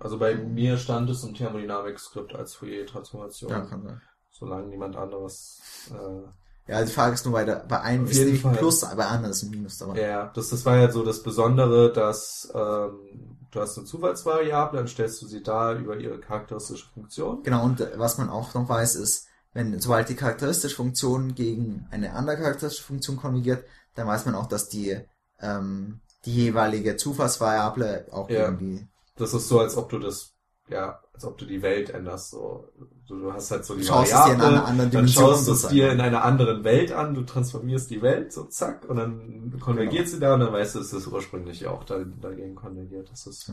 [0.00, 3.50] Also bei mir stand es im Thermodynamik-Skript als Fourier-Transformation.
[3.50, 4.00] Ja, kann sein.
[4.30, 5.60] Solange niemand anderes.
[5.90, 8.56] Äh, Ja, die Frage ist nur, bei, der, bei einem ist nämlich ein.
[8.56, 10.00] Plus, bei anderen ist ein Minus dabei.
[10.00, 14.86] ja, das, das war ja so das Besondere, dass ähm, du hast eine Zufallsvariable, dann
[14.86, 17.42] stellst du sie da über ihre charakteristische Funktion.
[17.42, 21.86] Genau, und äh, was man auch noch weiß, ist, wenn sobald die charakteristische Funktion gegen
[21.90, 25.00] eine andere charakteristische Funktion konjugiert, dann weiß man auch, dass die,
[25.40, 28.50] ähm, die jeweilige Zufallsvariable auch Ja.
[28.50, 28.88] gegen die.
[29.18, 30.34] Das ist so, als ob du das,
[30.68, 32.30] ja, als ob du die Welt änderst.
[32.30, 32.68] So,
[33.06, 35.48] du, du hast halt so die schaust es dir in einer anderen dann Dimension schaust
[35.48, 38.96] du es dir in einer anderen Welt an, du transformierst die Welt, so zack, und
[38.96, 40.14] dann konvergiert Genau.
[40.14, 43.10] sie da und dann weißt du, es ist ursprünglich auch da, dagegen konvergiert.
[43.10, 43.52] Das ist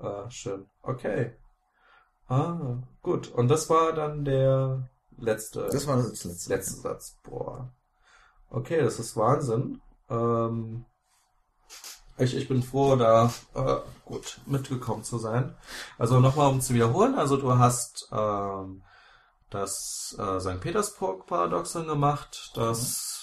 [0.00, 0.66] äh, schön.
[0.82, 1.32] Okay.
[2.28, 3.28] Ah, gut.
[3.32, 4.88] Und das war dann der
[5.18, 6.50] letzte, Das war das letzte.
[6.54, 7.18] letzte Satz.
[7.22, 7.72] Boah.
[8.50, 9.80] Okay, das ist Wahnsinn.
[10.08, 10.84] Ähm,
[12.18, 15.54] ich, ich bin froh, da äh, gut mitgekommen zu sein.
[15.98, 17.14] Also nochmal, um zu wiederholen.
[17.14, 18.82] Also du hast ähm,
[19.50, 20.60] das äh, St.
[20.60, 23.14] Petersburg-Paradoxon gemacht, das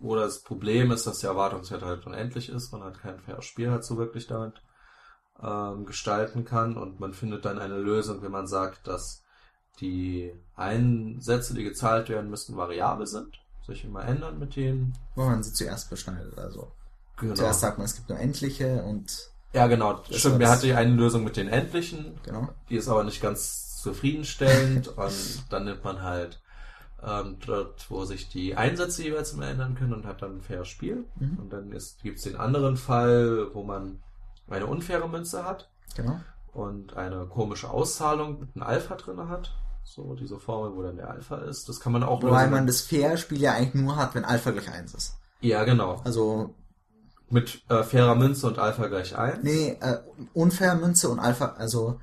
[0.00, 2.72] wo das Problem ist, dass der Erwartungswert halt unendlich ist.
[2.72, 4.62] Man hat kein faires Spiel halt so wirklich damit
[5.42, 9.24] ähm, gestalten kann und man findet dann eine Lösung, wenn man sagt, dass
[9.80, 14.96] die Einsätze, die gezahlt werden müssen, variabel sind, sich immer ändern mit denen.
[15.14, 16.38] Wo man sie zuerst beschneidet.
[16.38, 16.72] Also
[17.20, 17.34] Genau.
[17.34, 20.00] zuerst sagt man, es gibt nur endliche und Ja, genau.
[20.10, 22.48] Stimmt, wir hatten eine Lösung mit den endlichen, genau.
[22.68, 26.40] die ist aber nicht ganz zufriedenstellend und dann nimmt man halt
[27.02, 30.68] ähm, dort, wo sich die Einsätze jeweils immer ändern können und hat dann ein faires
[30.68, 31.04] Spiel.
[31.16, 31.38] Mhm.
[31.38, 31.70] Und dann
[32.02, 34.00] gibt es den anderen Fall, wo man
[34.48, 36.18] eine unfaire Münze hat Genau.
[36.52, 39.54] und eine komische Auszahlung mit einem Alpha drinne hat.
[39.84, 41.68] So diese Formel, wo dann der Alpha ist.
[41.68, 44.70] Das kann man auch Wobei man das Fair-Spiel ja eigentlich nur hat, wenn Alpha gleich
[44.70, 45.16] 1 ist.
[45.40, 46.00] Ja, genau.
[46.04, 46.54] Also,
[47.30, 49.42] Mit äh, fairer Münze und Alpha gleich 1.
[49.42, 49.98] nee, äh,
[50.32, 52.00] unfair Münze und Alpha, also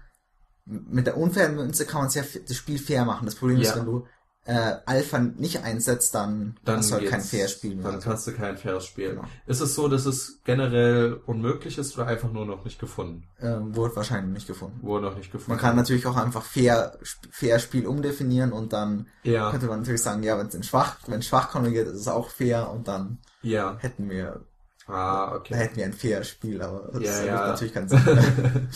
[0.66, 3.26] mit der unfairen Münze kann man ja das Spiel fair machen.
[3.26, 3.78] Das Problem ist, Ja.
[3.78, 4.06] wenn du
[4.48, 7.92] äh, Alpha nicht einsetzt, dann, dann hast du halt kein geht's- fair Spiel mehr.
[7.92, 9.10] Dann kannst du kein faires Spiel.
[9.16, 9.24] Genau.
[9.48, 13.24] Ist es so, dass es generell unmöglich ist oder einfach nur noch nicht gefunden?
[13.40, 14.80] äh, wurde wahrscheinlich nicht gefunden.
[14.84, 15.50] Wurde noch nicht gefunden.
[15.54, 16.96] Man kann natürlich auch einfach fair,
[17.32, 20.98] fair Spiel umdefinieren und dann ja, könnte man natürlich sagen, ja, wenn es in schwach,
[21.08, 23.78] wenn schwach konjugiert ist, ist es auch fair und dann ja.
[23.80, 24.46] hätten wir,
[24.88, 25.56] Ah, da okay.
[25.56, 27.48] hätten wir ein fair Spiel, aber das Ja, ja.
[27.48, 28.70] natürlich keinen Sinn.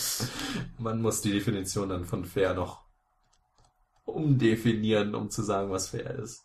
[0.78, 2.84] Man muss die Definition dann von fair noch
[4.04, 6.44] umdefinieren, um zu sagen, was fair ist.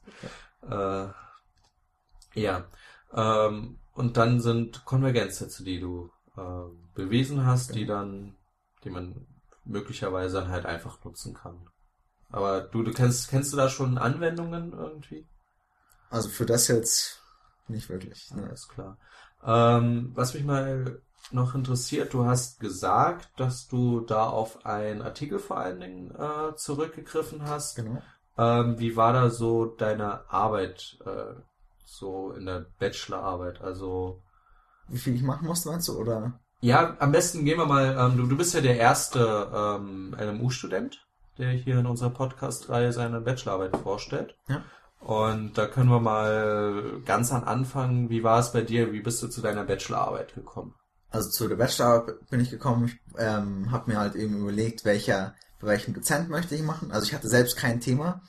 [0.62, 1.08] Äh,
[2.36, 2.68] ja.
[3.14, 8.36] Ähm, und dann sind Konvergenzsätze, die du ähm, bewiesen hast, die dann,
[8.84, 9.26] die man
[9.64, 11.70] möglicherweise dann halt einfach nutzen kann.
[12.30, 15.28] Aber du, du kennst, kennst du da schon Anwendungen irgendwie?
[16.10, 17.22] Also für das jetzt
[17.68, 18.32] nicht wirklich.
[18.32, 18.50] Ne.
[18.50, 18.98] ist klar.
[19.44, 25.40] Ähm, was mich mal noch interessiert, du hast gesagt, dass du da auf einen Artikel
[25.40, 27.76] vor allen Dingen äh, zurückgegriffen hast.
[27.76, 28.02] Genau.
[28.38, 31.34] Ähm, wie war da so deine Arbeit, äh,
[31.86, 33.62] so in der Bachelorarbeit?
[33.62, 34.22] Also
[34.88, 35.98] Wie viel ich machen musste, meinst du?
[35.98, 36.40] Oder?
[36.62, 37.96] ja, am besten gehen wir mal.
[37.98, 41.06] Ähm, du, du bist ja der erste ähm, LMU-Student,
[41.38, 44.36] der hier in unserer Podcast-Reihe seine Bachelorarbeit vorstellt.
[44.48, 44.64] Ja.
[45.06, 48.92] Und da können wir mal ganz an Anfang, wie war es bei dir?
[48.92, 50.74] Wie bist du zu deiner Bachelorarbeit gekommen?
[51.12, 55.36] Also zu der Bachelorarbeit bin ich gekommen, ich ähm, habe mir halt eben überlegt, welcher,
[55.62, 56.92] bei welchem Dozent möchte ich machen.
[56.92, 58.24] Also ich hatte selbst kein Thema,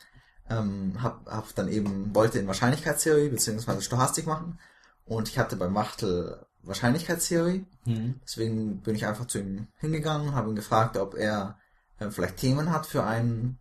[0.51, 4.59] ähm, hab, hab dann eben, wollte in Wahrscheinlichkeitstheorie beziehungsweise Stochastik machen
[5.07, 7.64] und ich hatte bei Machtel Wahrscheinlichkeitstheorie.
[7.87, 8.20] Mhm.
[8.22, 11.59] Deswegen bin ich einfach zu ihm hingegangen, habe ihn gefragt, ob er
[12.01, 13.59] äh, vielleicht Themen hat für einen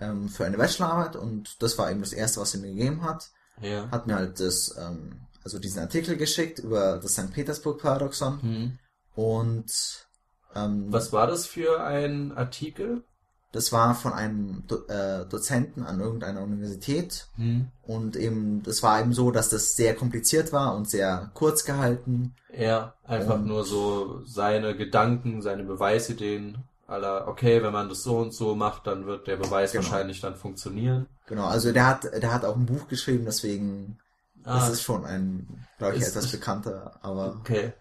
[0.00, 3.30] ähm, für eine Bachelorarbeit und das war eben das erste, was er mir gegeben hat.
[3.60, 3.88] Ja.
[3.90, 7.32] Hat mir halt das, ähm, also diesen Artikel geschickt über das St.
[7.32, 8.78] Petersburg Paradoxon Mhm.
[9.14, 10.06] und
[10.54, 13.04] ähm, Was war das für ein Artikel?
[13.52, 17.68] das war von einem Do äh, Dozenten an irgendeiner Universität Mhm.
[17.82, 22.34] und eben das war eben so, dass das sehr kompliziert war und sehr kurz gehalten.
[22.52, 26.64] Ja, einfach Und- nur so seine Gedanken, seine Beweisideen
[26.94, 29.84] aller, okay, wenn man das so und so macht, dann wird der Beweis Genau.
[29.84, 31.06] wahrscheinlich dann funktionieren.
[31.26, 33.98] Genau, also der hat der hat auch ein Buch geschrieben, deswegen
[34.46, 37.72] Ah, das ist schon ein, glaube ich, etwas bekannter, aber okay.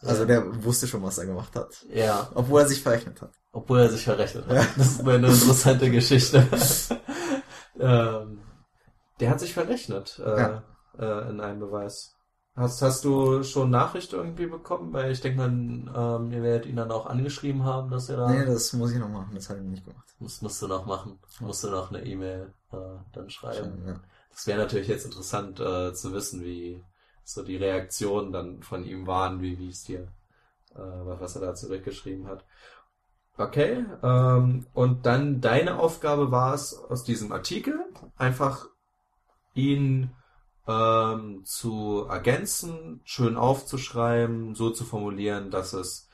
[0.00, 0.26] also Ja.
[0.26, 3.32] der wusste schon, was er gemacht hat, Ja, obwohl er sich verrechnet hat.
[3.52, 4.66] obwohl er sich verrechnet hat.
[4.78, 6.46] Das ist eine interessante Geschichte.
[7.80, 8.40] ähm,
[9.20, 10.62] der hat sich verrechnet äh, Ja.
[10.98, 12.14] äh, in einem Beweis.
[12.54, 14.92] Hast, hast du schon Nachricht irgendwie bekommen?
[14.92, 18.28] Weil ich denke mal, ähm, ihr werdet ihn dann auch angeschrieben haben, dass er da...
[18.28, 20.06] Nee, das muss ich noch machen, das hat er nicht gemacht.
[20.18, 21.18] Muss, musst du noch machen.
[21.40, 22.76] Musst du noch eine E-Mail äh,
[23.12, 23.78] dann schreiben.
[23.78, 24.00] Schon, ja.
[24.30, 26.84] Das wäre natürlich jetzt interessant äh, zu wissen, wie
[27.24, 30.08] so die Reaktionen dann von ihm waren, wie wie es dir,
[30.74, 32.44] äh, was er da zurückgeschrieben hat.
[33.36, 37.78] Okay, ähm, und dann deine Aufgabe war es aus diesem Artikel
[38.16, 38.66] einfach
[39.54, 40.10] ihn
[40.66, 46.08] ähm, zu ergänzen, schön aufzuschreiben, so zu formulieren, dass es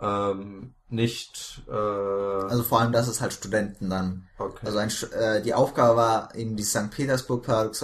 [0.00, 4.66] ähm, nicht äh, Also vor allem, dass es halt Studenten dann okay.
[4.66, 6.90] Also ein, äh, die Aufgabe war eben die St.
[6.90, 7.82] Petersburg Paradox,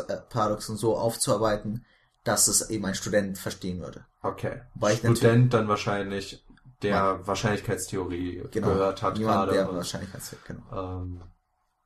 [0.69, 1.85] äh, so aufzuarbeiten,
[2.25, 4.05] dass es eben ein Student verstehen würde.
[4.23, 4.63] Okay.
[4.75, 6.45] Weil ich Student dann wahrscheinlich,
[6.83, 8.69] der Wahrscheinlichkeitstheorie Genau.
[8.69, 11.01] gehört hat Jemand, gerade der und Wahrscheinlichkeitswert, genau.
[11.01, 11.23] ähm,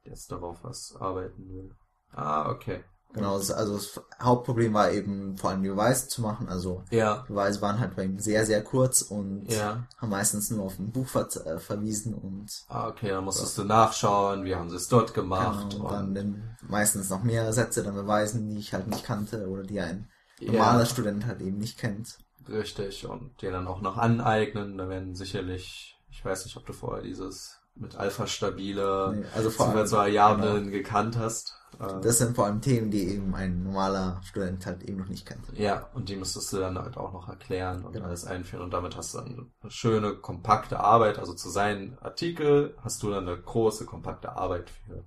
[0.05, 1.75] jetzt darauf was arbeiten will.
[2.12, 2.85] Ah, okay.
[3.15, 6.49] Genau, das, also das Hauptproblem war eben vor allem die Beweise zu machen.
[6.49, 9.87] Also Ja, Beweise waren halt bei ihm sehr, sehr kurz und ja.
[9.99, 13.65] haben meistens nur auf ein Buch ver äh, verwiesen und Ah, okay, dann musstest du
[13.65, 15.71] nachschauen, wie haben sie es dort gemacht.
[15.73, 19.47] genau, und, dann den, meistens noch mehr Sätze dann beweisen, die ich halt nicht kannte
[19.49, 20.09] oder die ein
[20.41, 22.19] ja, normaler Student halt eben nicht kennt.
[22.49, 24.79] Richtig, und dir dann auch noch aneignen.
[24.79, 29.67] Da werden sicherlich, ich weiß nicht, ob du vorher dieses mit Alpha-stabile Nee, also vor
[29.67, 31.59] allem, Zufallsvariablen gekannt hast.
[31.81, 35.27] Äh, das sind vor allem Themen, die eben ein normaler Student halt eben noch nicht
[35.27, 35.41] kennt.
[35.59, 38.07] Ja, und die müsstest du dann halt auch noch erklären und Genau.
[38.07, 38.62] alles einführen.
[38.64, 41.18] Und damit hast du dann eine schöne, kompakte Arbeit.
[41.18, 45.05] Also zu seinen Artikel hast du dann eine große, kompakte Arbeit für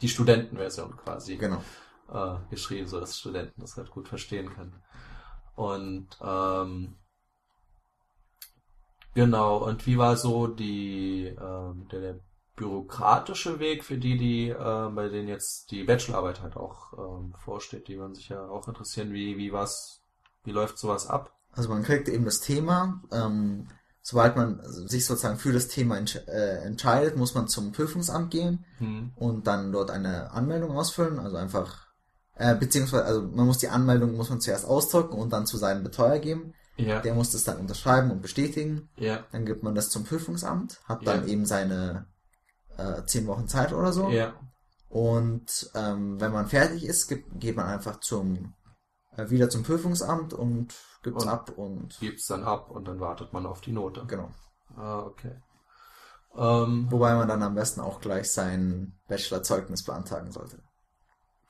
[0.00, 1.62] die Studentenversion quasi Genau.
[2.12, 4.74] äh, geschrieben, so dass Studenten das halt gut verstehen können.
[5.54, 6.96] Und ähm,
[9.14, 12.20] genau, und wie war so die ähm, der, der
[12.56, 17.88] bürokratische Weg für die, die äh, bei denen jetzt die Bachelorarbeit halt auch ähm, vorsteht,
[17.88, 20.02] die man sich ja auch interessieren, wie wie was,
[20.44, 21.32] wie läuft sowas ab?
[21.52, 23.68] Also man kriegt eben das Thema, ähm,
[24.02, 28.64] sobald man sich sozusagen für das Thema entsch äh, entscheidet, muss man zum Prüfungsamt gehen
[28.78, 29.12] Hm.
[29.16, 31.86] und dann dort eine Anmeldung ausfüllen, also einfach,
[32.36, 35.84] äh, beziehungsweise, also man muss die Anmeldung, muss man zuerst ausdrucken und dann zu seinem
[35.84, 36.54] Betreuer geben.
[36.76, 38.88] Ja, Der muss das dann unterschreiben und bestätigen.
[38.96, 41.32] ja, Dann gibt man das zum Prüfungsamt, hat dann Ja.
[41.32, 42.06] eben seine
[42.76, 44.08] äh, zehn Wochen Zeit oder so.
[44.10, 44.34] ja,
[44.88, 48.54] Und ähm, wenn man fertig ist, gibt, geht man einfach zum
[49.16, 53.32] äh, wieder zum Prüfungsamt und gibt's Und- ab und gibt's dann ab und dann wartet
[53.32, 54.04] man auf die Note.
[54.06, 54.30] genau.
[54.76, 55.40] Ah, okay.
[56.36, 60.58] Ähm, Wobei man dann am besten auch gleich sein Bachelorzeugnis beantragen sollte.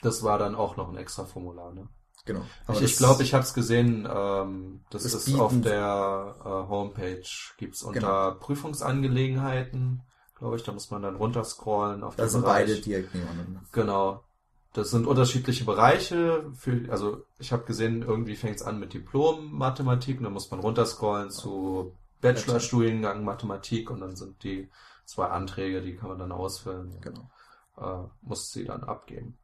[0.03, 1.89] das war dann auch noch ein extra Formular, ne?
[2.27, 2.43] Genau.
[2.73, 7.23] ich ich glaube, ich habe es gesehen, ähm, das, Das ist auf der äh, Homepage,
[7.59, 8.01] gibt's unter
[8.31, 8.41] Genau.
[8.41, 10.03] Prüfungsangelegenheiten,
[10.37, 12.67] glaube ich, da muss man dann runterscrollen auf da den sind Bereich.
[12.67, 13.63] beide direkt nebeneinander.
[13.73, 14.25] Genau.
[14.73, 16.51] Das sind unterschiedliche Bereiche.
[16.55, 20.61] Für, also ich habe gesehen, irgendwie fängt es an mit Diplom-Mathematik und dann muss man
[20.61, 24.69] runterscrollen zu Bachelorstudiengang Mathematik und dann sind die
[25.05, 27.01] zwei Anträge, die kann man dann ausfüllen.
[27.01, 27.31] Genau.
[27.77, 29.39] Äh, muss sie dann abgeben.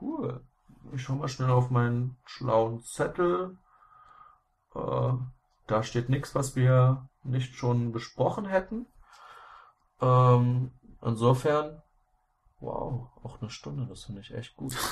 [0.00, 0.40] Cool.
[0.92, 3.56] Ich schau mal schnell auf meinen schlauen Zettel.
[4.74, 5.12] Äh,
[5.66, 8.86] da steht nichts, was wir nicht schon besprochen hätten.
[10.02, 11.80] Ähm, insofern,
[12.60, 14.74] wow, auch eine Stunde, das finde ich echt gut.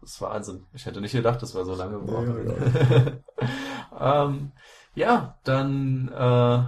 [0.00, 0.66] Das ist Wahnsinn.
[0.72, 3.22] Ich hätte nicht gedacht, dass wir so lange brauchen.
[4.00, 4.52] ähm,
[4.94, 6.64] ja, dann äh,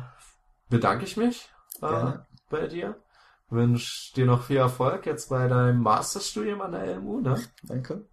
[0.69, 1.49] bedanke ich mich
[1.81, 2.13] äh,
[2.51, 3.01] bei dir.
[3.49, 7.43] wünsche dir noch viel Erfolg jetzt bei deinem Masterstudium an der LMU, ne?
[7.63, 8.05] Danke.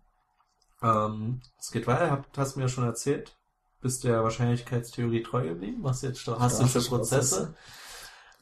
[0.81, 3.35] Ähm, es geht weiter, hab, hast du mir schon erzählt.
[3.81, 5.81] Bist der Wahrscheinlichkeitstheorie treu geblieben?
[5.81, 7.55] Machst jetzt stochastische Prozesse?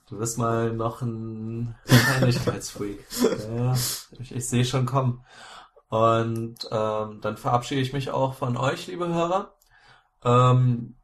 [0.10, 3.05] Du bist mal noch ein Wahrscheinlichkeitsfreak.
[3.55, 3.74] ja,
[4.20, 5.26] ich, ich sehe schon kommen.
[5.89, 9.53] Und ähm, dann verabschiede ich mich auch von euch, liebe Hörer.
[10.24, 10.95] Ähm,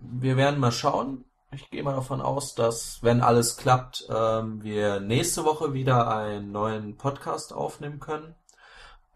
[0.00, 1.24] wir werden mal schauen.
[1.52, 6.52] Ich gehe mal davon aus, dass, wenn alles klappt, ähm, wir nächste Woche wieder einen
[6.52, 8.34] neuen Podcast aufnehmen können.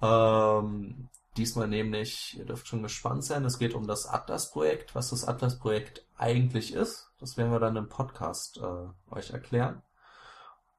[0.01, 5.26] Ähm, diesmal nämlich, ihr dürft schon gespannt sein, es geht um das Atlas-Projekt, was das
[5.26, 7.11] Atlas-Projekt eigentlich ist.
[7.18, 9.82] Das werden wir dann im Podcast äh, euch erklären.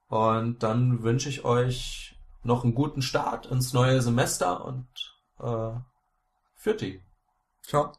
[0.08, 4.88] Und dann wünsche ich euch noch einen guten Start ins neue Semester und
[5.39, 5.80] äh,
[6.55, 7.01] für die.
[7.62, 7.91] Ciao.